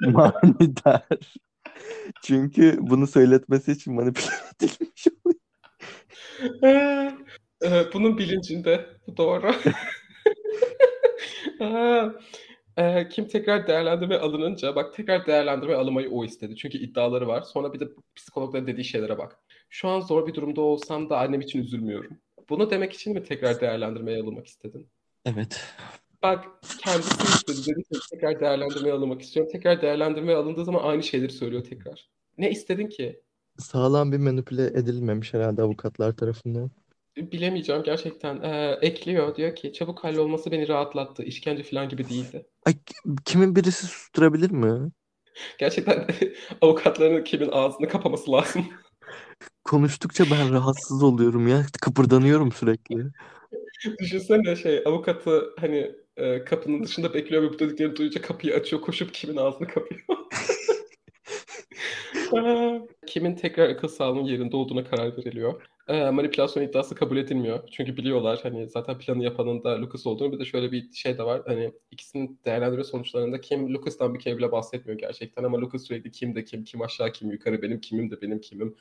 [0.00, 1.02] manidar.
[2.22, 4.26] Çünkü bunu söyletmesi için manipüle
[4.62, 5.40] edilmiş oluyor.
[6.64, 7.12] Ee,
[7.64, 8.86] e, bunun bilincinde.
[9.06, 9.52] Bu doğru.
[11.60, 12.10] Aa,
[12.76, 16.56] e, Kim tekrar değerlendirme alınınca bak tekrar değerlendirme alınmayı o istedi.
[16.56, 17.42] Çünkü iddiaları var.
[17.42, 19.38] Sonra bir de psikologların dediği şeylere bak.
[19.68, 22.18] Şu an zor bir durumda olsam da annem için üzülmüyorum.
[22.48, 24.88] Bunu demek için mi tekrar değerlendirmeye alınmak istedin?
[25.24, 25.64] Evet.
[26.22, 26.44] Bak
[26.84, 27.74] kendisi istedi.
[27.74, 29.52] Dedi ki tekrar değerlendirmeye alınmak istiyorum.
[29.52, 32.08] Tekrar değerlendirmeye alındığı zaman aynı şeyleri söylüyor tekrar.
[32.38, 33.22] Ne istedin ki?
[33.58, 36.70] Sağlam bir manipüle edilmemiş herhalde avukatlar tarafından.
[37.16, 38.42] Bilemeyeceğim gerçekten.
[38.42, 41.22] Ee, ekliyor diyor ki çabuk hallolması beni rahatlattı.
[41.22, 42.46] İşkence falan gibi değildi.
[42.66, 42.74] Ay,
[43.24, 44.90] kimin birisi susturabilir mi?
[45.58, 46.06] Gerçekten
[46.60, 48.66] avukatların kimin ağzını kapaması lazım.
[49.66, 51.66] Konuştukça ben rahatsız oluyorum ya.
[51.80, 52.96] Kıpırdanıyorum sürekli.
[53.98, 59.14] Düşünsene şey avukatı hani e, kapının dışında bekliyor ve bu dediklerini duyunca kapıyı açıyor koşup
[59.14, 60.00] kimin ağzını kapıyor.
[63.06, 65.62] kimin tekrar akıl sağlığının yerinde olduğuna karar veriliyor.
[65.88, 67.68] E, manipülasyon iddiası kabul edilmiyor.
[67.70, 70.32] Çünkü biliyorlar hani zaten planı yapanın da Lucas olduğunu.
[70.32, 71.42] Bir de şöyle bir şey de var.
[71.46, 76.34] Hani ikisinin değerlendirme sonuçlarında kim Lucas'tan bir kere bile bahsetmiyor gerçekten ama Lucas sürekli kim
[76.34, 78.76] de kim, kim aşağı kim yukarı benim kimim de benim kimim.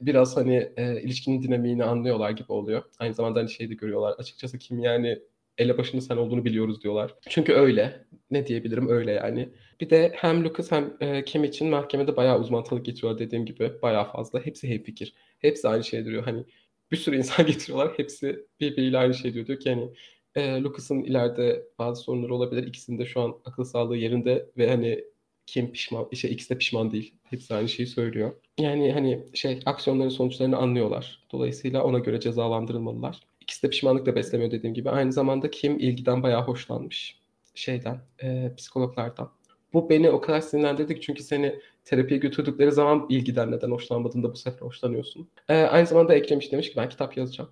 [0.00, 2.82] Biraz hani e, ilişkinin dinamiğini anlıyorlar gibi oluyor.
[2.98, 4.14] Aynı zamanda hani şey de görüyorlar.
[4.18, 5.18] Açıkçası kim yani
[5.58, 7.14] elebaşının sen olduğunu biliyoruz diyorlar.
[7.28, 8.04] Çünkü öyle.
[8.30, 9.48] Ne diyebilirim öyle yani.
[9.80, 13.72] Bir de hem Lucas hem e, Kim için mahkemede bayağı uzman tanık getiriyorlar dediğim gibi.
[13.82, 14.40] Bayağı fazla.
[14.40, 15.14] Hepsi hemfikir.
[15.40, 16.24] Hepsi aynı şey diyor.
[16.24, 16.44] Hani
[16.92, 17.98] bir sürü insan getiriyorlar.
[17.98, 19.46] Hepsi birbiriyle aynı şey diyor.
[19.46, 19.90] Diyor ki hani
[20.34, 22.66] e, Lucas'ın ileride bazı sorunları olabilir.
[22.66, 25.04] İkisinin de şu an akıl sağlığı yerinde ve hani
[25.46, 27.14] kim pişman, işte ikisi de pişman değil.
[27.22, 28.34] Hepsi aynı şeyi söylüyor.
[28.58, 31.26] Yani hani şey aksiyonların sonuçlarını anlıyorlar.
[31.32, 33.20] Dolayısıyla ona göre cezalandırılmalılar.
[33.40, 34.90] İkisi de pişmanlık da beslemiyor dediğim gibi.
[34.90, 37.20] Aynı zamanda Kim ilgiden bayağı hoşlanmış.
[37.54, 39.30] Şeyden, e, psikologlardan.
[39.72, 44.36] Bu beni o kadar sinirlendirdi ki çünkü seni terapiye götürdükleri zaman ilgiden neden hoşlanmadığında bu
[44.36, 45.30] sefer hoşlanıyorsun.
[45.48, 47.50] E, aynı zamanda eklemiş demiş ki ben kitap yazacağım.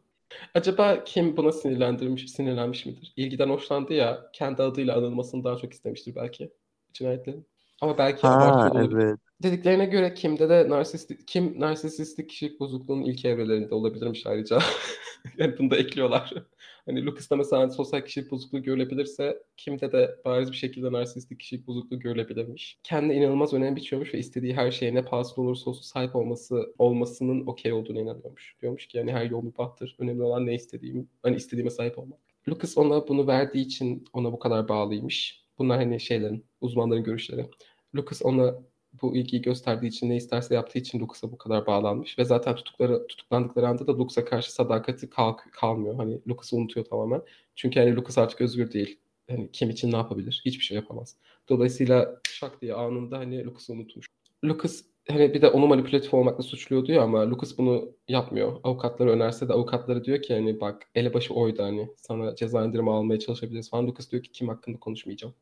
[0.54, 3.12] Acaba kim buna sinirlendirmiş, sinirlenmiş midir?
[3.16, 6.52] İlgiden hoşlandı ya, kendi adıyla anılmasını daha çok istemiştir belki
[6.92, 7.46] cinayetlerin.
[7.80, 8.92] Ama belki Ha olabilir.
[8.92, 9.18] evet.
[9.42, 14.58] Dediklerine göre Kim'de de narsistik, Kim narsistik kişilik bozukluğunun ilk evrelerinde olabilirmiş ayrıca.
[15.38, 16.32] yani bunu da ekliyorlar.
[16.86, 21.98] Hani Lucas'ta mesela sosyal kişilik bozukluğu görülebilirse Kim'de de bariz bir şekilde narsistik kişilik bozukluğu
[21.98, 22.78] görülebilirmiş.
[22.82, 27.46] Kendine inanılmaz önem biçiyormuş ve istediği her şeye ne pahasına olursa olsun sahip olması olmasının
[27.46, 28.56] okey olduğunu inanıyormuş.
[28.62, 29.96] Diyormuş ki yani her yol mübahtır.
[29.98, 32.18] Önemli olan ne istediğim, hani istediğime sahip olmak.
[32.48, 35.47] Lucas ona bunu verdiği için ona bu kadar bağlıymış.
[35.58, 37.50] Bunlar hani şeylerin, uzmanların görüşleri.
[37.96, 38.54] Lucas ona
[39.02, 43.06] bu ilgiyi gösterdiği için ne isterse yaptığı için Lucas'a bu kadar bağlanmış ve zaten tutukları
[43.06, 45.96] tutuklandıkları anda da Lucas'a karşı sadakati kalk, kalmıyor.
[45.96, 47.22] Hani Lucas'ı unutuyor tamamen.
[47.56, 49.00] Çünkü hani Lucas artık özgür değil.
[49.30, 50.42] Hani kim için ne yapabilir?
[50.44, 51.16] Hiçbir şey yapamaz.
[51.48, 54.06] Dolayısıyla şak diye anında hani Lucas'ı unutmuş.
[54.44, 58.60] Lucas hani bir de onu manipülatif olmakla suçluyor diyor ama Lucas bunu yapmıyor.
[58.64, 63.18] Avukatları önerse de avukatları diyor ki hani bak elebaşı oydu hani sana ceza indirimi almaya
[63.18, 63.86] çalışabiliriz falan.
[63.86, 65.34] Lucas diyor ki kim hakkında konuşmayacağım.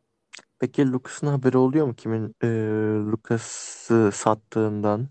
[0.59, 2.47] Peki Lucas'ın haberi oluyor mu kimin e,
[3.13, 5.09] Lucas'ı sattığından?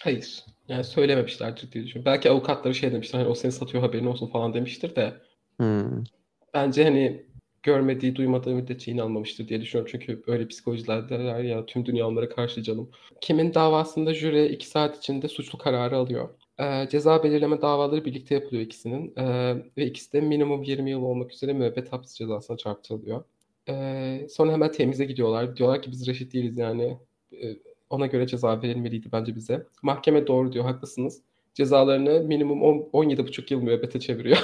[0.00, 0.44] Hayır.
[0.68, 2.04] Yani söylememişlerdir diye düşünüyorum.
[2.12, 5.20] Belki avukatları şey demişler hani o seni satıyor haberin olsun falan demiştir de
[5.58, 6.06] Hmm.
[6.54, 7.26] bence hani
[7.62, 9.90] görmediği, duymadığı müddetçe inanmamıştır diye düşünüyorum.
[9.92, 11.14] Çünkü öyle psikolojilerde
[11.48, 12.90] ya tüm dünya onlara karşı canım.
[13.20, 16.28] Kimin davasında jüri iki saat içinde suçlu kararı alıyor.
[16.60, 19.14] Ee, ceza belirleme davaları birlikte yapılıyor ikisinin.
[19.16, 23.24] Ee, ve ikisi de minimum 20 yıl olmak üzere müebbet hapis cezasına çarptırılıyor.
[23.68, 25.56] Ee, sonra hemen temize gidiyorlar.
[25.56, 26.98] Diyorlar ki biz reşit değiliz yani.
[27.32, 27.56] Ee,
[27.90, 29.66] ona göre ceza verilmeliydi bence bize.
[29.82, 31.22] Mahkeme doğru diyor, haklısınız.
[31.54, 34.38] Cezalarını minimum 10, 17,5 yıl müebbete çeviriyor.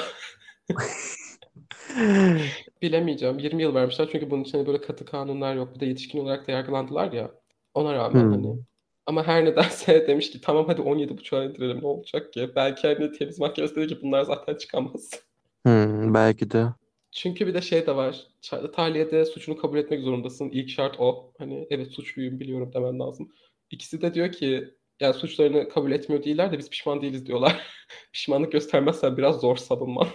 [2.82, 3.38] Bilemeyeceğim.
[3.38, 5.74] 20 yıl vermişler çünkü bunun için hani böyle katı kanunlar yok.
[5.74, 7.30] Bir de yetişkin olarak da yargılandılar ya.
[7.74, 8.32] Ona rağmen Hmm.
[8.32, 8.56] hani.
[9.06, 12.50] Ama her nedense demiş ki tamam hadi 17,5'a indirelim ne olacak ki?
[12.56, 15.10] Belki hani temiz mahkemesi dedi ki bunlar zaten çıkamaz.
[15.66, 16.66] Hmm, belki de.
[17.12, 18.26] Çünkü bir de şey de var.
[18.72, 20.50] Tahliyede suçunu kabul etmek zorundasın.
[20.50, 21.32] İlk şart o.
[21.38, 23.32] Hani evet suçluyum biliyorum demen lazım.
[23.70, 27.66] İkisi de diyor ki yani suçlarını kabul etmiyor değiller de biz pişman değiliz diyorlar.
[28.12, 30.06] Pişmanlık göstermezsen biraz zor savunman.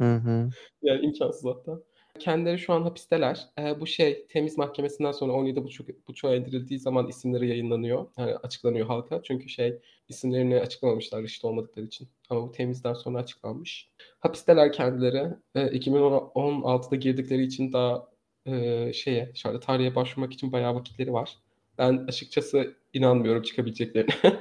[0.00, 0.50] Hı hı.
[0.82, 1.82] Yani imkansız hatta.
[2.18, 3.40] Kendileri şu an hapisteler.
[3.58, 8.06] Ee, bu şey temiz mahkemesinden sonra 17.5'a indirildiği zaman isimleri yayınlanıyor.
[8.18, 9.22] Yani açıklanıyor halka.
[9.22, 9.80] Çünkü şey
[10.10, 12.08] isimlerini açıklamamışlar reşit olmadıkları için.
[12.30, 13.90] Ama bu temizden sonra açıklanmış.
[14.20, 15.34] Hapisteler kendileri.
[15.54, 18.08] Ee, 2016'da girdikleri için daha
[18.46, 21.38] e, şeye, şöyle tarihe başvurmak için bayağı vakitleri var.
[21.78, 24.14] Ben açıkçası inanmıyorum çıkabileceklerine.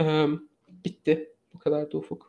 [0.00, 0.26] Ee,
[0.84, 1.32] bitti.
[1.54, 2.26] Bu kadar da ufuk.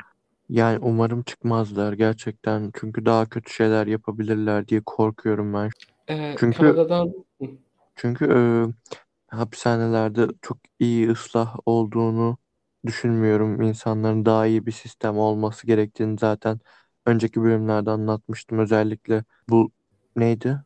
[0.49, 2.71] Yani umarım çıkmazlar gerçekten.
[2.79, 5.69] Çünkü daha kötü şeyler yapabilirler diye korkuyorum ben.
[6.09, 7.13] Ee, Çünkü Kanada'dan
[7.95, 8.39] çünkü e,
[9.35, 12.37] hapishanelerde çok iyi ıslah olduğunu
[12.85, 13.61] düşünmüyorum.
[13.61, 16.59] İnsanların daha iyi bir sistem olması gerektiğini zaten
[17.05, 18.59] önceki bölümlerde anlatmıştım.
[18.59, 19.71] Özellikle bu
[20.15, 20.57] neydi?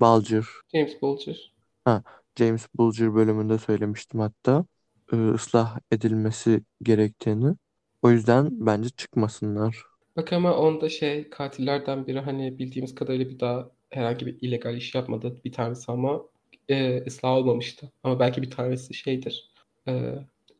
[0.00, 0.44] Bulger.
[0.72, 1.52] James Bulger.
[1.84, 2.02] Ha,
[2.36, 4.64] James Bulger bölümünde söylemiştim hatta.
[5.12, 7.56] E, ıslah edilmesi gerektiğini.
[8.02, 9.84] O yüzden bence çıkmasınlar.
[10.16, 14.94] Bak ama onda şey katillerden biri hani bildiğimiz kadarıyla bir daha herhangi bir illegal iş
[14.94, 16.22] yapmadı bir tanesi ama
[16.68, 17.92] e, ıslah olmamıştı.
[18.02, 19.50] Ama belki bir tanesi şeydir.
[19.88, 20.14] E,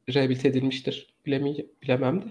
[0.09, 1.15] rehabilite edilmiştir.
[1.27, 2.27] Bilemey bilemem de.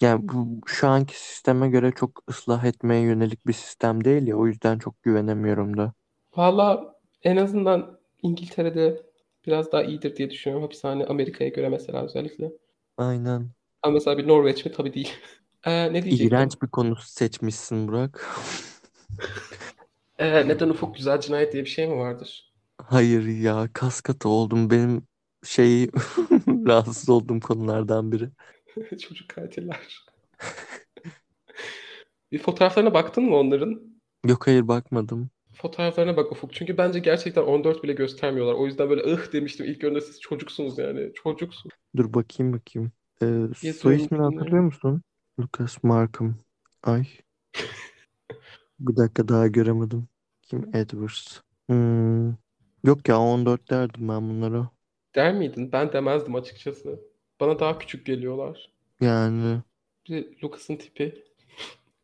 [0.00, 4.46] Yani bu şu anki sisteme göre çok ıslah etmeye yönelik bir sistem değil ya o
[4.46, 5.92] yüzden çok güvenemiyorum da.
[6.36, 9.02] Valla en azından İngiltere'de
[9.46, 10.62] biraz daha iyidir diye düşünüyorum.
[10.62, 12.52] Hapishane Amerika'ya göre mesela özellikle.
[12.96, 13.54] Aynen.
[13.82, 14.72] Ama mesela bir Norveç mi?
[14.72, 15.12] Tabii değil.
[15.64, 16.28] Ee, ne diyecektim?
[16.28, 18.26] İğrenç bir konu seçmişsin Burak.
[20.18, 22.52] Ee, neden Ufuk Güzel Cinayet diye bir şey mi vardır?
[22.78, 24.70] Hayır ya kas katı oldum.
[24.70, 25.08] Benim
[25.46, 25.86] şey
[26.66, 28.28] rahatsız olduğum konulardan biri.
[28.98, 30.06] Çocuk katiller.
[32.32, 33.80] bir fotoğraflarına baktın mı onların?
[34.26, 35.30] Yok hayır bakmadım.
[35.54, 36.54] Fotoğraflarına bak Ufuk.
[36.54, 38.54] Çünkü bence gerçekten 14 bile göstermiyorlar.
[38.54, 39.66] O yüzden böyle ıh demiştim.
[39.66, 41.12] İlk gördüğümde siz çocuksunuz yani.
[41.14, 41.70] Çocuksun.
[41.96, 42.92] Dur bakayım bakayım.
[43.22, 45.02] Ee, soy ismini hatırlıyor musun?
[45.40, 46.34] Lucas Markham.
[46.82, 47.06] Ay.
[48.78, 50.08] Bir dakika daha göremedim.
[50.42, 51.40] Kim Edwards?
[51.68, 52.28] Hmm.
[52.84, 54.70] Yok ya 14 derdim ben bunlara.
[55.16, 55.72] Der miydin?
[55.72, 57.00] Ben demezdim açıkçası.
[57.40, 58.72] Bana daha küçük geliyorlar.
[59.00, 59.62] Yani
[60.08, 61.24] Bir Lucas'ın tipi.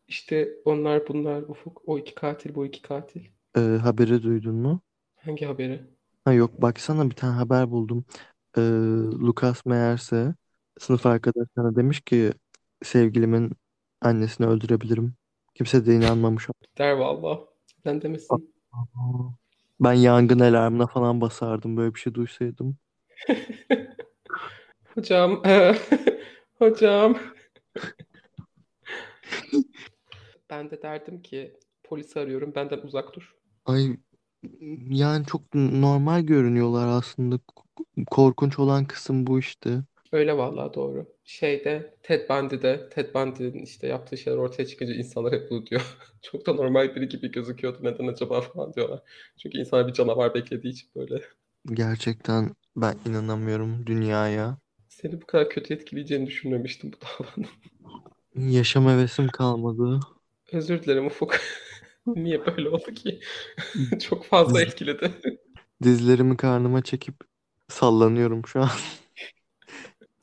[0.09, 1.83] İşte onlar bunlar Ufuk.
[1.87, 3.25] O iki katil, bu iki katil.
[3.57, 4.81] e, haberi duydun mu?
[5.25, 5.81] Hangi haberi?
[6.25, 8.05] Ha yok baksana bir tane haber buldum.
[8.57, 8.61] Ee,
[9.21, 10.35] Lucas meğerse
[10.79, 12.33] sınıf arkadaşlarına demiş ki
[12.83, 13.53] sevgilimin
[14.01, 15.15] annesini öldürebilirim.
[15.55, 16.49] Kimse de inanmamış.
[16.79, 17.41] Der valla.
[17.85, 18.55] Sen demesin.
[19.81, 22.77] Ben yangın alarmına falan basardım böyle bir şey duysaydım.
[24.95, 25.43] Hocam.
[26.59, 27.19] Hocam.
[30.51, 33.37] Ben de derdim ki polisi arıyorum benden uzak dur.
[33.67, 33.97] Ay
[34.89, 37.39] yani çok normal görünüyorlar aslında.
[38.11, 39.83] Korkunç olan kısım bu işte.
[40.13, 41.07] Öyle vallahi doğru.
[41.25, 45.97] Şeyde Ted Bundy'de Ted Bundy'nin işte yaptığı şeyler ortaya çıkınca insanlar hep bunu diyor.
[46.23, 47.79] Çok da normal biri gibi gözüküyordu.
[47.83, 49.01] Neden acaba falan diyorlar.
[49.43, 51.23] Çünkü insanlar bir canavar beklediği için böyle.
[51.73, 54.59] Gerçekten ben inanamıyorum dünyaya.
[54.89, 57.51] Seni bu kadar kötü etkileyeceğini düşünmemiştim bu davanın.
[58.53, 60.01] Yaşam hevesim kalmadı.
[60.53, 61.37] Özür dilerim Ufuk.
[62.07, 63.21] Niye böyle oldu ki?
[64.09, 65.13] Çok fazla etkiledi.
[65.83, 67.15] Dizlerimi karnıma çekip
[67.69, 68.71] sallanıyorum şu an.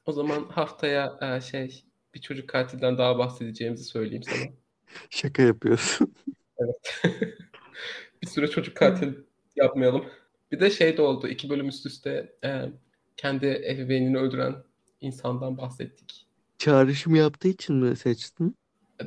[0.06, 1.86] O zaman haftaya e, şey
[2.16, 4.52] bir çocuk katilden daha bahsedeceğimizi söyleyeyim sana.
[5.10, 6.14] Şaka yapıyorsun.
[6.58, 7.02] Evet.
[8.22, 9.14] Bir süre çocuk katil
[9.56, 10.06] yapmayalım.
[10.52, 11.28] Bir de şey de oldu.
[11.28, 12.66] iki bölüm üst üste e,
[13.18, 14.56] kendi ebeveynini öldüren
[15.02, 16.28] insandan bahsettik.
[16.58, 18.56] Çağrışım yaptığı için mi seçtin?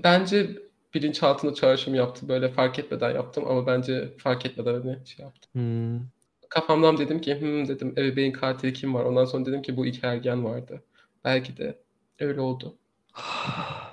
[0.04, 0.56] Bence
[0.94, 2.28] bilinçaltında çağrışım yaptı.
[2.28, 5.50] Böyle fark etmeden yaptım ama bence fark etmeden hani şey yaptım.
[5.52, 6.00] Hmm.
[6.48, 9.04] Kafamdan dedim ki hmm dedim ebeveyn katili kim var?
[9.04, 10.82] Ondan sonra dedim ki bu iki ergen vardı.
[11.24, 11.78] Belki de
[12.20, 12.78] öyle oldu.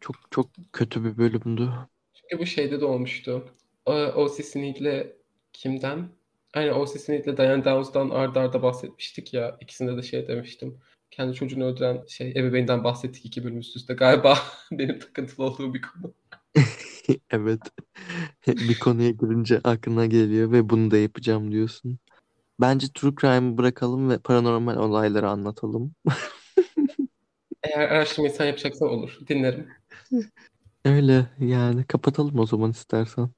[0.00, 1.72] Çok çok kötü bir bölümdü.
[2.14, 3.44] Çünkü bu şeyde de olmuştu.
[3.86, 4.42] O, O.C.
[4.42, 5.06] Sneed'le
[5.52, 6.08] kimden?
[6.54, 6.98] Aynen O.C.
[6.98, 9.56] Sneed'le Diane Downs'dan arda arda bahsetmiştik ya.
[9.60, 10.78] İkisinde de şey demiştim.
[11.10, 13.94] Kendi çocuğunu öldüren şey ebeveynden bahsettik iki bölüm üst üste.
[13.94, 14.38] Galiba
[14.72, 16.14] benim takıntılı olduğum bir konu.
[17.30, 17.60] Evet.
[18.46, 21.98] Bir konuya girince aklına geliyor ve bunu da yapacağım diyorsun.
[22.60, 25.94] Bence True Crime'ı bırakalım ve paranormal olayları anlatalım.
[27.62, 29.18] Eğer araştırmayı sen yapacaksan olur.
[29.28, 29.68] Dinlerim.
[30.84, 33.30] Öyle yani kapatalım o zaman istersen.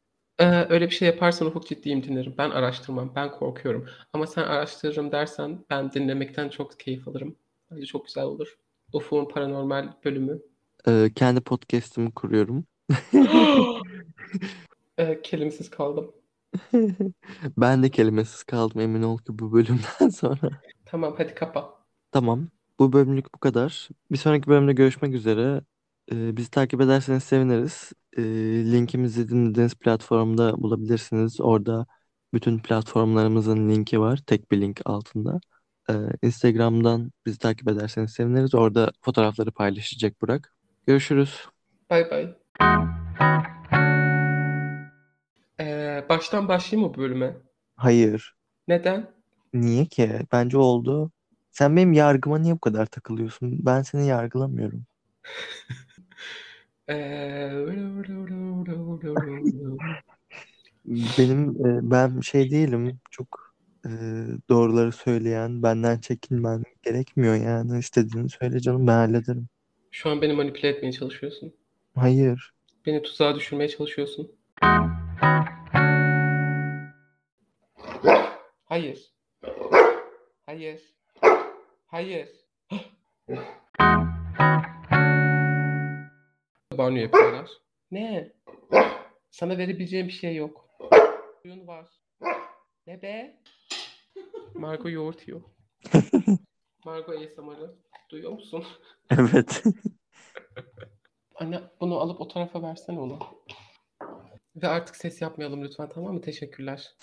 [0.43, 2.34] Ee, öyle bir şey yaparsan Ufuk ciddiyim dinlerim.
[2.38, 3.12] Ben araştırmam.
[3.16, 3.86] Ben korkuyorum.
[4.12, 7.36] Ama sen araştırırım dersen ben dinlemekten çok keyif alırım.
[7.70, 8.59] Bence çok güzel olur.
[8.93, 10.43] Ufuk'un paranormal bölümü.
[10.88, 12.64] Ee, kendi podcast'imi kuruyorum.
[14.99, 16.12] Ee, kelimesiz kaldım.
[17.59, 20.51] Ben de kelimesiz kaldım emin ol ki bu bölümden sonra.
[20.84, 21.74] Tamam hadi kapa.
[22.12, 22.49] Tamam.
[22.78, 23.88] Bu bölümlük bu kadar.
[24.11, 25.61] Bir sonraki bölümde görüşmek üzere.
[26.11, 27.92] Ee, bizi takip ederseniz seviniriz.
[28.16, 28.22] Ee,
[28.72, 31.40] linkimizi dinlediğiniz platformda bulabilirsiniz.
[31.40, 31.86] Orada
[32.34, 34.20] bütün platformlarımızın linki var.
[34.26, 35.40] Tek bir link altında.
[35.90, 38.55] Ee, Instagram'dan bizi takip ederseniz seviniriz.
[38.55, 40.55] Orada fotoğrafları paylaşacak Burak.
[40.86, 41.46] Görüşürüz.
[41.90, 42.34] Bay bay.
[45.61, 47.36] Ee, baştan başlayayım mı bu bölüme?
[47.76, 48.34] Hayır.
[48.68, 49.11] Neden?
[49.55, 50.20] Niye ki?
[50.32, 51.12] Bence oldu.
[51.50, 53.66] Sen benim yargıma niye bu kadar takılıyorsun?
[53.66, 54.84] Ben seni yargılamıyorum.
[61.18, 63.01] Benim e, ben şey değilim.
[63.11, 63.55] Çok
[63.86, 63.90] e,
[64.49, 67.78] doğruları söyleyen, benden çekinmen gerekmiyor yani.
[67.78, 69.49] İstediğini söyle canım ben hallederim.
[69.90, 71.55] Şu an beni manipüle etmeye çalışıyorsun.
[71.95, 72.55] Hayır.
[72.86, 74.32] Beni tuzağa düşürmeye çalışıyorsun.
[78.64, 79.12] Hayır.
[80.47, 80.82] Hayır.
[81.86, 82.28] Hayır.
[86.79, 87.51] Banyo yapıyorlar.
[87.91, 88.33] Ne?
[89.31, 90.68] Sana verebileceğim bir şey yok.
[91.43, 91.87] Suyun var.
[92.87, 93.41] Ne be?
[94.55, 95.43] Margo yoğurt yiyor.
[96.85, 97.75] Margo ASMR'ı.
[98.11, 98.64] Duyuyor musun?
[99.11, 99.62] Evet.
[101.35, 103.18] Anne bunu alıp o tarafa versene ona.
[104.57, 106.20] Ve artık ses yapmayalım lütfen tamam mı?
[106.20, 106.97] Teşekkürler.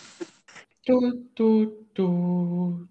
[0.87, 1.01] Du,
[1.37, 2.89] du, du.